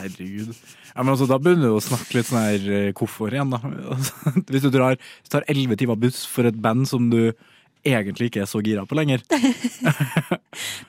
Herregud. 0.00 0.54
Ja, 0.94 1.02
men 1.02 1.12
altså, 1.12 1.28
da 1.28 1.38
begynner 1.40 1.70
du 1.70 1.76
å 1.76 1.84
snakke 1.84 2.16
litt 2.16 2.28
sånn 2.30 2.42
her 2.42 2.68
eh, 2.76 2.92
hvorfor 2.96 3.34
igjen, 3.34 3.52
da. 3.52 3.60
Hvis 4.50 4.64
du 4.64 4.70
drar, 4.72 4.96
hvis 4.96 5.30
du 5.30 5.34
tar 5.36 5.46
elleve 5.52 5.78
timer 5.78 5.98
buss 6.00 6.22
for 6.28 6.48
et 6.48 6.58
band 6.60 6.88
som 6.88 7.10
du 7.12 7.30
egentlig 7.86 8.30
ikke 8.30 8.42
er 8.44 8.48
så 8.50 8.60
gira 8.64 8.84
på 8.88 8.96
lenger. 8.98 9.22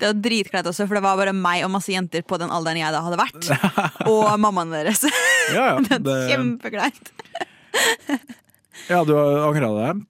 Det 0.02 0.08
var 0.08 0.16
dritkleint 0.18 0.68
også, 0.68 0.88
for 0.90 0.98
det 0.98 1.04
var 1.06 1.20
bare 1.20 1.34
meg 1.38 1.62
og 1.66 1.70
masse 1.76 1.92
jenter 1.94 2.24
på 2.26 2.38
den 2.42 2.50
alderen 2.52 2.80
jeg 2.80 2.94
da 2.96 3.02
hadde 3.06 3.20
vært. 3.20 3.50
Og 4.10 4.32
mammaen 4.44 4.74
deres. 4.74 5.04
Ja, 5.54 5.68
ja. 5.68 5.76
Det 5.86 6.00
det 6.02 6.10
var 6.10 6.32
kjempekleint. 6.32 7.12
ja 8.90 9.02
du 9.06 9.14
har 9.16 9.44
angra 9.46 9.70
deg? 9.78 10.02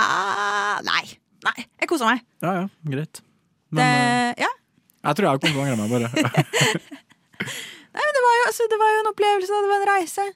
Ah, 0.00 0.78
nei. 0.86 1.04
Nei, 1.44 1.56
jeg 1.82 1.90
kosa 1.90 2.08
meg. 2.08 2.24
Ja 2.42 2.54
ja, 2.62 2.64
greit. 2.88 3.20
Men 3.70 3.82
Det, 3.82 3.90
eh, 3.92 4.46
ja. 4.46 4.50
jeg 5.10 5.18
tror 5.18 5.28
jeg 5.28 5.42
kommer 5.44 5.52
til 5.52 5.60
å 5.60 5.66
angre 5.66 5.78
meg, 5.82 5.88
bare. 5.92 6.08
Nei, 7.98 8.02
men 8.06 8.16
det 8.16 8.24
var, 8.24 8.34
jo, 8.38 8.44
altså, 8.48 8.66
det 8.72 8.78
var 8.80 8.90
jo 8.94 8.98
en 9.04 9.10
opplevelse, 9.12 9.60
det 9.66 9.70
var 9.74 9.82
en 9.82 9.90
reise. 9.92 10.26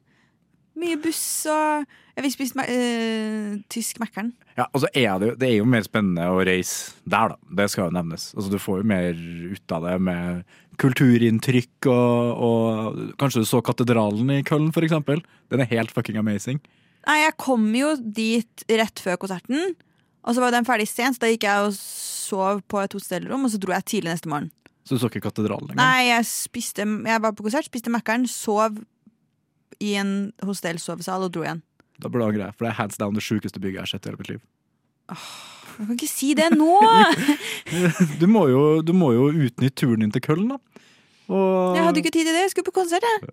Mye 0.83 1.01
buss 1.05 1.25
og 1.53 1.89
Jeg 2.13 2.25
fikk 2.27 2.35
spist 2.35 2.57
uh, 2.61 3.55
tysk 3.73 4.01
Mækkern. 4.03 4.33
Ja, 4.59 4.67
og 4.77 4.83
så 4.83 4.89
er 4.93 5.15
det, 5.23 5.29
jo- 5.31 5.37
det 5.41 5.47
er 5.49 5.55
jo 5.57 5.69
mer 5.73 5.85
spennende 5.87 6.27
å 6.29 6.43
reise 6.45 6.93
der, 7.09 7.33
da. 7.33 7.37
Det 7.63 7.71
skal 7.73 7.87
jo 7.89 7.95
nevnes. 7.97 8.27
Altså, 8.37 8.51
du 8.53 8.59
får 8.61 8.83
jo 8.83 8.89
mer 8.91 9.17
ut 9.57 9.73
av 9.79 9.87
det 9.87 9.95
med 10.05 10.43
kulturinntrykk, 10.83 11.89
og, 11.89 12.43
og 12.45 13.01
kanskje 13.21 13.43
du 13.45 13.49
så 13.49 13.63
katedralen 13.65 14.29
i 14.37 14.43
Köln, 14.45 14.69
for 14.75 14.85
eksempel. 14.85 15.23
Den 15.53 15.65
er 15.65 15.71
helt 15.73 15.93
fucking 15.95 16.19
amazing. 16.21 16.61
Nei, 17.09 17.17
jeg 17.25 17.35
kom 17.41 17.65
jo 17.75 17.95
dit 17.99 18.65
rett 18.71 19.01
før 19.03 19.17
konserten, 19.25 19.73
og 20.23 20.37
så 20.37 20.45
var 20.45 20.53
den 20.55 20.69
ferdig 20.69 20.87
sent, 20.91 21.17
så 21.17 21.25
da 21.25 21.33
gikk 21.33 21.49
jeg 21.49 21.65
og 21.71 21.75
sov 21.79 22.61
på 22.71 22.79
et 22.85 22.93
hostellrom, 22.95 23.49
og 23.49 23.51
så 23.55 23.59
dro 23.63 23.73
jeg 23.75 23.89
tidlig 23.97 24.13
neste 24.13 24.31
morgen. 24.31 24.53
Så 24.87 24.97
du 24.99 25.03
så 25.03 25.09
ikke 25.11 25.25
katedralen 25.31 25.71
engang? 25.71 25.79
Nei, 25.81 26.09
jeg 26.11 26.27
spiste 26.27 26.83
Jeg 26.85 27.23
var 27.23 27.35
på 27.39 27.45
konsert, 27.47 27.67
spiste 27.71 27.91
Mækkern, 27.95 28.25
sov 28.31 28.79
i 29.83 29.93
en 29.99 30.33
hostellsovesal 30.47 31.25
og 31.27 31.33
dro 31.35 31.43
igjen. 31.47 31.63
Da 32.03 32.11
burde 32.11 32.27
du 32.27 32.33
angre, 32.33 32.51
for 32.57 32.67
det 32.67 32.73
er 32.73 32.81
hands 32.81 32.99
down 32.99 33.15
det 33.15 33.23
sjukeste 33.25 33.61
bygget 33.63 33.79
jeg 33.79 33.87
har 33.87 33.93
sett 33.95 34.07
i 34.07 34.11
hele 34.11 34.21
mitt 34.21 34.33
liv. 34.33 34.43
Jeg 35.13 35.87
kan 35.87 35.97
ikke 35.97 36.11
si 36.11 36.33
det 36.39 36.51
nå! 36.55 36.75
Du 38.21 38.27
må 38.29 38.47
jo, 38.51 38.83
du 38.85 38.93
må 38.97 39.13
jo 39.17 39.31
utnytte 39.31 39.75
turen 39.85 40.05
din 40.05 40.13
til 40.13 40.23
Køllen. 40.25 40.53
da. 40.53 40.83
Og 41.33 41.77
Jeg 41.77 41.87
hadde 41.87 42.03
ikke 42.03 42.13
tid 42.13 42.27
til 42.27 42.35
det, 42.35 42.43
jeg 42.45 42.53
skulle 42.53 42.69
på 42.69 42.75
konsert. 42.83 43.07
Jeg. 43.07 43.31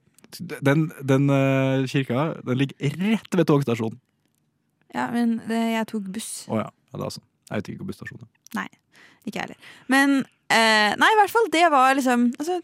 den, 0.63 0.91
den 1.03 1.29
uh, 1.29 1.87
kirka 1.89 2.29
den 2.45 2.61
ligger 2.61 2.95
rett 3.01 3.35
ved 3.35 3.49
togstasjonen. 3.49 3.99
Ja, 4.95 5.09
men 5.13 5.37
det, 5.49 5.59
jeg 5.73 5.87
tok 5.91 6.07
buss. 6.13 6.29
Å 6.49 6.61
ja. 6.63 6.67
ja, 6.69 6.97
det 6.97 7.05
er 7.05 7.15
sånn. 7.17 7.27
Jeg 7.49 7.61
vet 7.61 7.71
ikke 7.71 7.83
hvor 7.83 7.91
busstasjonen 7.91 8.25
er. 8.25 8.31
Nei, 8.57 8.67
ikke 9.25 9.35
jeg 9.35 9.43
heller. 9.43 9.73
Men 9.91 10.15
uh, 10.23 10.91
nei, 11.01 11.11
i 11.13 11.19
hvert 11.19 11.33
fall, 11.33 11.49
det 11.53 11.65
var 11.73 11.97
liksom 11.97 12.29
altså, 12.39 12.59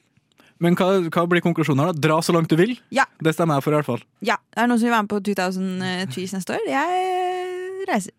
Men 0.64 0.78
hva, 0.80 0.88
hva 1.12 1.26
blir 1.28 1.44
konklusjonen 1.44 1.84
her, 1.84 1.92
da? 1.92 2.00
Dra 2.08 2.22
så 2.24 2.32
langt 2.36 2.48
du 2.52 2.56
vil? 2.60 2.78
Ja. 2.96 3.04
Det 3.20 3.34
stemmer 3.36 3.58
jeg 3.60 3.66
for, 3.66 3.76
i 3.76 3.80
hvert 3.80 3.90
fall. 3.90 4.04
Ja, 4.24 4.38
det 4.56 4.64
er 4.64 4.70
noen 4.72 4.80
som 4.80 4.88
vil 4.88 4.96
være 4.96 5.06
med 5.08 5.12
på 5.12 5.20
2000 5.28 6.14
Trees 6.16 6.36
neste 6.38 6.56
år. 6.56 6.64
Jeg 6.72 7.02
eh, 7.10 7.84
reiser. 7.92 8.16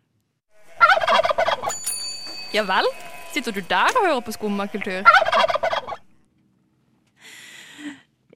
Ja 2.55 2.63
vel? 2.69 2.89
Sitter 3.33 3.53
du 3.57 3.63
der 3.69 3.97
og 3.99 4.05
hører 4.07 4.23
på 4.25 4.37
skummakultur? 4.37 5.03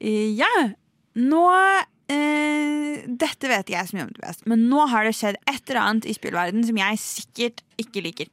Eh, 0.01 0.33
Ja, 0.33 0.49
nå 1.21 1.45
eh, 2.09 3.01
Dette 3.05 3.49
vet 3.51 3.69
jeg 3.69 3.87
så 3.87 3.97
mye 3.97 4.07
om 4.07 4.13
det 4.15 4.23
best, 4.23 4.45
men 4.49 4.65
nå 4.71 4.85
har 4.89 5.05
det 5.05 5.13
skjedd 5.17 5.37
et 5.45 5.61
eller 5.69 5.81
annet 5.83 6.07
i 6.09 6.15
spillverden 6.17 6.65
som 6.65 6.79
jeg 6.81 7.01
sikkert 7.01 7.61
ikke 7.81 8.03
liker. 8.05 8.31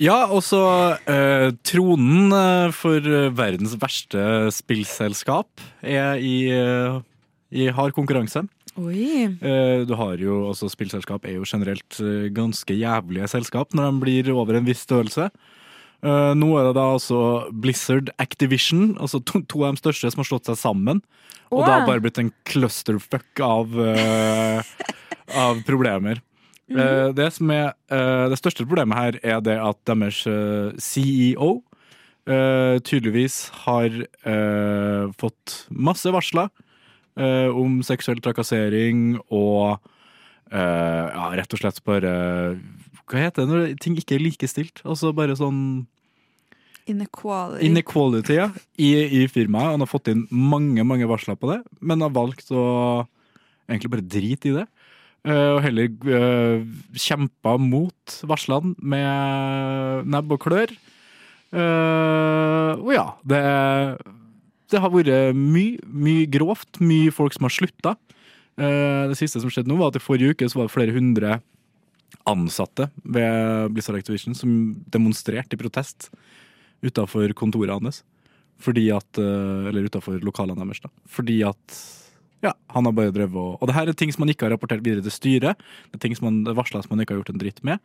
Ja, 0.00 0.24
og 0.32 0.40
så 0.44 0.62
eh, 1.10 1.50
tronen 1.66 2.32
eh, 2.32 2.72
for 2.74 3.04
eh, 3.04 3.28
verdens 3.36 3.74
verste 3.80 4.50
spillselskap 4.54 5.62
er 5.84 6.16
i, 6.22 6.48
eh, 6.48 6.96
i 7.52 7.68
hard 7.74 7.94
konkurranse. 7.96 8.46
Oi. 8.80 9.28
Eh, 9.36 9.82
du 9.84 9.92
har 9.98 10.16
jo 10.22 10.46
også 10.48 10.70
Spillselskap 10.72 11.26
er 11.28 11.36
jo 11.36 11.44
generelt 11.44 11.98
ganske 12.32 12.72
jævlige 12.72 13.28
selskap 13.28 13.76
når 13.76 13.90
de 13.90 14.04
blir 14.06 14.32
over 14.32 14.56
en 14.56 14.68
viss 14.68 14.86
størrelse. 14.86 15.28
Eh, 16.02 16.32
nå 16.40 16.48
er 16.56 16.70
det 16.70 16.74
da 16.80 16.88
altså 16.96 17.20
Blizzard 17.52 18.08
Activision, 18.22 18.96
altså 18.96 19.20
to, 19.20 19.44
to 19.44 19.66
av 19.66 19.76
de 19.76 19.84
største 19.84 20.10
som 20.10 20.24
har 20.24 20.30
slått 20.30 20.48
seg 20.48 20.58
sammen. 20.62 21.04
Og 21.52 21.66
det 21.66 21.68
har 21.68 21.84
bare 21.84 22.00
blitt 22.00 22.16
en 22.16 22.32
clusterfuck 22.48 23.42
av, 23.44 23.74
av 25.36 25.58
problemer. 25.68 26.22
Eh, 26.78 27.08
det 27.16 27.28
som 27.36 27.50
er 27.52 27.72
eh, 27.92 28.24
det 28.32 28.38
største 28.40 28.66
problemet 28.66 28.98
her, 28.98 29.18
er 29.22 29.44
det 29.44 29.58
at 29.60 29.78
deres 29.88 30.24
eh, 30.30 30.72
CEO 30.80 31.60
tydeligvis 32.22 33.48
har 33.64 33.90
fått 35.18 35.54
masse 35.74 36.06
varsler 36.14 36.52
om 37.50 37.80
seksuell 37.82 38.20
trakassering 38.22 39.16
og 39.26 39.80
ja, 40.54 41.24
rett 41.34 41.50
og 41.50 41.58
slett 41.58 41.80
bare 41.82 42.12
Hva 43.10 43.24
heter 43.24 43.42
det 43.42 43.48
når 43.50 43.74
ting 43.82 43.98
ikke 43.98 44.14
er 44.20 44.22
likestilt? 44.22 44.84
Altså 44.86 45.10
bare 45.10 45.34
sånn 45.34 45.58
Inequality. 46.86 47.66
inequality 47.66 48.38
ja, 48.38 48.46
i, 48.78 48.92
i 49.18 49.26
firmaet. 49.26 49.74
Han 49.74 49.82
har 49.82 49.90
fått 49.90 50.14
inn 50.14 50.22
mange 50.30 50.86
mange 50.86 51.10
varsler 51.10 51.34
på 51.34 51.50
det, 51.50 51.58
men 51.82 52.06
har 52.06 52.14
valgt 52.14 52.54
å 52.54 52.64
egentlig 53.66 53.96
bare 53.96 54.06
drite 54.14 54.52
i 54.52 54.56
det. 54.60 54.68
Eh, 55.26 55.50
og 55.56 55.60
heller 55.64 55.90
uh, 56.08 56.64
kjempa 56.98 57.56
mot 57.60 58.16
varslene 58.28 58.74
med 58.78 60.10
nebb 60.12 60.34
og 60.36 60.42
klør. 60.46 60.74
Uh, 61.52 62.80
og 62.80 62.92
ja, 62.94 63.06
det, 63.28 63.42
det 64.72 64.80
har 64.80 64.92
vært 64.92 65.36
mye, 65.36 65.80
mye 65.86 66.28
grovt. 66.32 66.80
Mye 66.80 67.12
folk 67.14 67.36
som 67.36 67.48
har 67.48 67.54
slutta. 67.54 67.96
Uh, 68.60 69.08
det 69.12 69.18
siste 69.20 69.40
som 69.42 69.52
skjedde 69.52 69.72
nå, 69.72 69.78
var 69.80 69.92
at 69.92 70.00
i 70.00 70.04
forrige 70.04 70.36
uke 70.36 70.48
så 70.48 70.60
var 70.60 70.70
det 70.70 70.76
flere 70.76 70.96
hundre 70.96 71.40
ansatte 72.28 72.88
ved 73.02 73.72
Blizzard 73.72 73.98
Activision 73.98 74.36
som 74.36 74.74
demonstrerte 74.92 75.56
i 75.56 75.60
protest 75.60 76.10
utafor 76.84 77.32
kontoret 77.38 77.74
hans. 77.74 78.02
Fordi 78.62 78.88
at 78.94 79.18
eh, 79.18 79.68
Eller 79.70 79.88
utafor 79.88 80.20
lokalene 80.22 80.60
deres, 80.62 80.82
da. 80.84 80.90
Fordi 81.08 81.40
at 81.46 81.78
ja, 82.42 82.52
han 82.74 82.86
har 82.88 82.94
bare 82.96 83.14
drevet 83.14 83.38
og 83.38 83.60
Og 83.62 83.68
det 83.70 83.74
her 83.76 83.88
er 83.88 83.96
ting 83.96 84.12
som 84.12 84.24
han 84.24 84.32
ikke 84.32 84.48
har 84.48 84.56
rapportert 84.56 84.82
videre 84.82 85.04
til 85.04 85.14
styret. 85.14 85.60
Det 85.90 85.98
er 85.98 86.04
ting 86.06 86.16
som 86.18 86.26
han 86.26 86.42
varsla 86.58 86.82
som 86.82 86.94
han 86.94 87.04
ikke 87.04 87.14
har 87.14 87.22
gjort 87.22 87.34
en 87.34 87.42
dritt 87.42 87.60
med. 87.62 87.82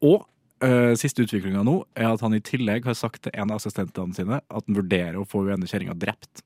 Og 0.00 0.24
øh, 0.64 0.94
siste 0.96 1.26
utviklinga 1.26 1.64
nå 1.66 1.82
er 1.94 2.08
at 2.08 2.24
han 2.24 2.36
i 2.36 2.40
tillegg 2.44 2.88
har 2.88 2.96
sagt 2.96 3.26
til 3.26 3.34
en 3.34 3.50
av 3.50 3.60
assistentene 3.60 4.16
sine 4.16 4.40
at 4.40 4.64
han 4.64 4.78
vurderer 4.78 5.20
å 5.20 5.26
få 5.28 5.44
ene 5.52 5.68
kjerringa 5.68 5.98
drept. 6.00 6.44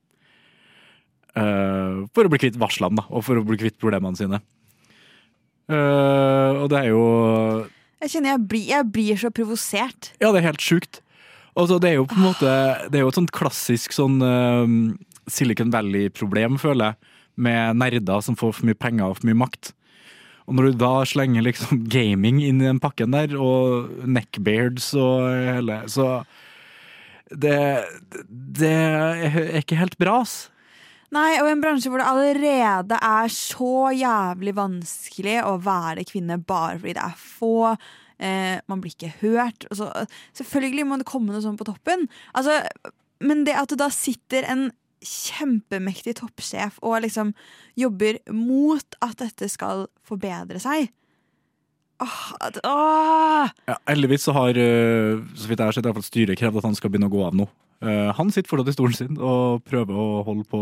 Uh, 1.35 2.07
for 2.15 2.23
å 2.23 2.31
bli 2.31 2.39
kvitt 2.39 2.55
varslene, 2.55 2.95
da, 2.95 3.03
og 3.11 3.25
for 3.27 3.35
å 3.35 3.43
bli 3.43 3.57
kvitt 3.59 3.75
problemene 3.81 4.15
sine. 4.15 4.39
Uh, 5.67 6.61
og 6.61 6.69
det 6.71 6.77
er 6.79 6.91
jo 6.93 7.01
Jeg 8.03 8.13
kjenner 8.13 8.35
jeg 8.35 8.43
blir, 8.51 8.67
jeg 8.69 8.87
blir 8.93 9.19
så 9.19 9.31
provosert. 9.35 10.13
Ja, 10.21 10.29
det 10.31 10.39
er 10.39 10.51
helt 10.51 10.63
sjukt. 10.63 11.01
Altså, 11.55 11.79
det 11.83 11.89
er 11.89 11.97
jo 11.97 12.05
på 12.07 12.15
en 12.19 12.27
måte 12.27 12.53
Det 12.91 12.99
er 12.99 13.03
jo 13.03 13.09
et 13.09 13.17
sånt 13.17 13.33
klassisk 13.35 13.95
sånn 13.95 14.19
uh, 14.23 14.63
Silicon 15.31 15.73
Valley-problem, 15.73 16.59
føler 16.61 16.93
jeg, 16.93 17.14
med 17.35 17.79
nerder 17.81 18.23
som 18.23 18.37
får 18.39 18.55
for 18.57 18.69
mye 18.69 18.77
penger 18.79 19.09
og 19.09 19.19
for 19.19 19.29
mye 19.29 19.41
makt. 19.45 19.73
Og 20.45 20.57
når 20.57 20.69
du 20.69 20.81
da 20.83 20.95
slenger 21.09 21.45
liksom 21.45 21.85
gaming 21.95 22.41
inn 22.43 22.61
i 22.61 22.67
den 22.67 22.81
pakken 22.83 23.15
der, 23.15 23.35
og 23.37 23.91
neckbeards 24.05 24.91
og 24.99 25.29
hele 25.55 25.81
Så 25.91 26.09
det, 27.33 27.57
det 28.29 28.73
er 28.73 29.55
ikke 29.61 29.79
helt 29.79 29.97
bra, 30.01 30.19
ass. 30.21 30.45
Nei, 31.15 31.37
og 31.39 31.47
i 31.47 31.53
en 31.53 31.61
bransje 31.63 31.89
hvor 31.91 32.01
det 32.01 32.09
allerede 32.09 32.97
er 32.97 33.31
så 33.31 33.91
jævlig 33.95 34.55
vanskelig 34.57 35.37
å 35.45 35.55
være 35.63 36.05
kvinne 36.09 36.37
bare 36.41 36.79
fordi 36.81 36.95
det 36.97 37.05
er 37.05 37.21
få. 37.21 37.55
Eh, 38.17 38.57
man 38.69 38.81
blir 38.83 38.95
ikke 38.95 39.13
hørt. 39.21 39.67
Så, 39.75 39.87
selvfølgelig 40.37 40.87
må 40.89 40.99
det 40.99 41.07
komme 41.09 41.33
noe 41.33 41.43
sånt 41.45 41.61
på 41.61 41.67
toppen. 41.67 42.07
Altså, 42.37 42.59
men 43.23 43.45
det 43.47 43.55
at 43.57 43.71
det 43.71 43.79
da 43.79 43.89
sitter 43.93 44.47
en 44.51 44.67
kjempemektig 45.03 46.15
toppsjef 46.21 46.79
og 46.81 47.01
liksom 47.03 47.33
jobber 47.77 48.19
mot 48.31 48.95
at 49.01 49.17
dette 49.17 49.49
skal 49.51 49.87
forbedre 50.05 50.59
seg 50.63 50.91
Åh, 52.03 52.33
at- 52.43 52.57
åh. 52.67 53.49
Ja, 53.69 53.77
heldigvis 53.87 54.25
så 54.27 54.33
har, 54.35 54.49
eh, 54.49 55.15
så 55.39 55.47
vidt 55.47 55.59
jeg 55.59 55.65
har 55.65 55.71
sett, 55.71 55.85
i 55.85 55.87
hvert 55.87 55.95
fall 55.95 56.03
styret 56.03 56.37
krevd 56.37 56.57
at 56.57 56.63
han 56.67 56.75
skal 56.75 56.89
begynne 56.91 57.07
å 57.07 57.13
gå 57.13 57.21
av 57.25 57.33
nå. 57.33 57.47
Eh, 57.81 58.11
han 58.17 58.31
sitter 58.31 58.49
fortsatt 58.49 58.67
i 58.67 58.75
stolen 58.75 58.93
sin 58.95 59.17
og 59.17 59.63
prøver 59.63 59.95
å 59.95 60.23
holde 60.25 60.43
på 60.43 60.59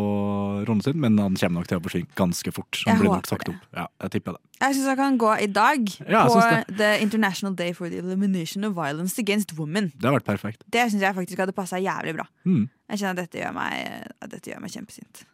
rollen 0.67 0.81
sin, 0.83 0.99
men 0.99 1.17
han 1.17 1.33
kommer 1.33 1.61
nok 1.61 1.67
til 1.69 1.79
å 1.79 1.81
forsvinne 1.81 2.09
ganske 2.17 2.53
fort. 2.53 2.83
Jeg 2.85 2.99
blir 2.99 3.09
nok 3.09 3.25
sagt 3.25 3.45
det. 3.47 3.55
opp. 3.55 3.65
Ja, 3.73 3.87
jeg 4.01 4.11
tipper 4.11 4.33
det. 4.33 4.41
Jeg 4.61 4.75
syns 4.75 4.85
han 4.93 4.97
kan 4.97 5.17
gå 5.17 5.31
i 5.41 5.47
dag 5.47 5.89
Ja, 6.09 6.27
på 6.27 6.77
The 6.77 7.01
International 7.01 7.53
Day 7.55 7.73
for 7.73 7.89
the 7.89 7.97
Elimination 7.97 8.63
of 8.65 8.73
Violence 8.75 9.17
Against 9.17 9.53
Women. 9.57 9.91
Det 9.97 10.05
har 10.09 10.19
vært 10.19 10.25
perfekt. 10.25 10.61
Det 10.69 10.85
syns 10.91 11.01
jeg 11.01 11.15
faktisk 11.15 11.37
hadde 11.37 11.53
passa 11.53 11.77
jævlig 11.81 12.13
bra. 12.17 12.25
Mm. 12.45 12.69
Jeg 12.93 13.01
kjenner 13.01 13.17
at 13.17 13.25
dette 13.25 13.41
gjør 13.41 13.57
meg, 13.57 13.73
at 14.21 14.29
dette 14.29 14.45
gjør 14.51 14.59
meg 14.61 14.69
kjempesint. 14.69 15.25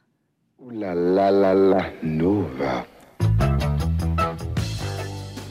Ooh 0.64 0.72
la 0.72 0.96
la 0.96 1.28
la 1.28 1.52
la 1.52 1.92
Nova. 2.08 2.88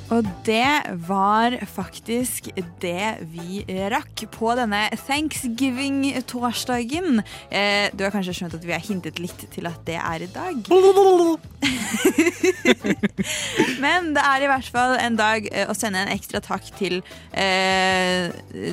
Og 0.09 0.25
det 0.47 0.97
var 1.05 1.53
faktisk 1.69 2.49
det 2.81 3.21
vi 3.29 3.61
rakk 3.93 4.25
på 4.33 4.57
denne 4.57 4.89
thanksgiving-torsdagen. 5.05 7.21
Eh, 7.53 7.93
du 7.93 8.01
har 8.07 8.13
kanskje 8.17 8.33
skjønt 8.41 8.57
at 8.57 8.65
vi 8.65 8.73
har 8.73 8.81
hintet 8.89 9.21
litt 9.21 9.45
til 9.53 9.69
at 9.69 9.77
det 9.85 10.01
er 10.01 10.25
i 10.25 10.33
dag. 10.33 10.65
Men 13.85 14.13
det 14.17 14.23
er 14.25 14.45
i 14.45 14.51
hvert 14.51 14.69
fall 14.75 14.95
en 15.01 15.17
dag 15.19 15.49
eh, 15.53 15.69
å 15.71 15.75
sende 15.77 16.03
en 16.05 16.13
ekstra 16.15 16.41
takk 16.45 16.69
til 16.79 17.01
eh, 17.33 18.29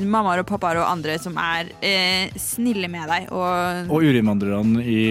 mammaer 0.05 0.43
og 0.43 0.47
pappaer 0.49 0.79
og 0.81 0.88
andre 0.89 1.17
som 1.21 1.38
er 1.41 1.71
eh, 1.86 2.31
snille 2.39 2.89
med 2.91 3.10
deg. 3.12 3.27
Og, 3.36 3.89
Og 3.91 4.05
urinnvandrerne 4.05 4.84
i 4.86 5.01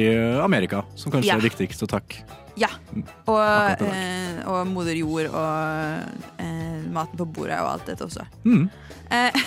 Amerika, 0.44 0.84
som 0.98 1.12
kanskje 1.14 1.32
Ja. 1.32 1.38
er 1.40 1.46
viktigst 1.48 1.84
å 1.86 1.90
takke. 1.90 2.24
ja, 2.56 2.68
og, 3.26 3.82
eh, 3.82 4.42
og 4.46 4.66
moder 4.70 4.94
jord 4.94 5.26
og 5.32 6.38
eh, 6.38 6.82
maten 6.94 7.18
på 7.18 7.26
bordet 7.26 7.58
og 7.64 7.72
alt 7.72 7.86
dette 7.90 8.06
også. 8.06 8.26
Mm. 8.46 8.68
Eh, 9.10 9.40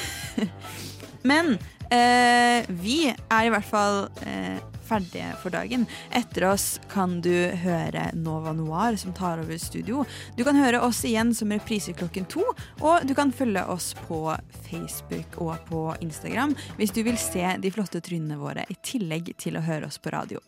men 1.29 1.53
eh, 1.91 2.65
vi 2.67 2.97
er 3.13 3.47
i 3.47 3.53
hvert 3.53 3.69
fall 3.69 4.09
eh, 4.27 4.57
ferdige 4.87 5.33
for 5.41 5.53
dagen. 5.53 5.85
Etter 6.15 6.47
oss 6.51 6.79
kan 6.91 7.19
du 7.25 7.33
høre 7.63 8.07
Nova 8.17 8.53
Noir, 8.55 8.97
som 8.99 9.13
tar 9.17 9.41
over 9.43 9.59
studio. 9.61 10.05
Du 10.37 10.43
kan 10.47 10.57
høre 10.59 10.81
oss 10.83 11.03
igjen 11.07 11.33
som 11.37 11.51
reprise 11.53 11.95
klokken 11.97 12.27
to, 12.31 12.43
og 12.81 13.07
du 13.07 13.13
kan 13.17 13.33
følge 13.35 13.65
oss 13.67 13.93
på 14.07 14.21
Facebook 14.67 15.39
og 15.43 15.55
på 15.69 15.83
Instagram 16.03 16.55
hvis 16.77 16.93
du 16.95 17.03
vil 17.07 17.19
se 17.21 17.45
de 17.61 17.71
flotte 17.73 18.01
trynene 18.03 18.39
våre 18.39 18.65
i 18.71 18.77
tillegg 18.85 19.33
til 19.41 19.59
å 19.59 19.65
høre 19.65 19.89
oss 19.89 19.99
på 20.01 20.13
radio. 20.15 20.41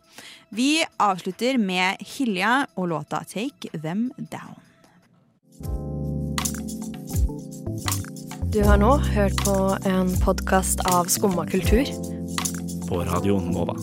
Vi 0.49 0.79
avslutter 0.97 1.59
med 1.61 2.01
Hilja 2.15 2.65
og 2.75 2.89
låta 2.93 3.23
Take 3.27 3.71
Them 3.77 4.09
Down. 4.17 4.57
Du 8.49 8.63
har 8.65 8.79
nå 8.81 8.95
hørt 8.97 9.43
på 9.45 9.55
en 9.85 10.09
podkast 10.23 10.81
av 10.89 11.05
Skumma 11.05 11.45
kultur. 11.45 11.85
På 12.89 13.03
Radio 13.05 13.37
Nova. 13.39 13.75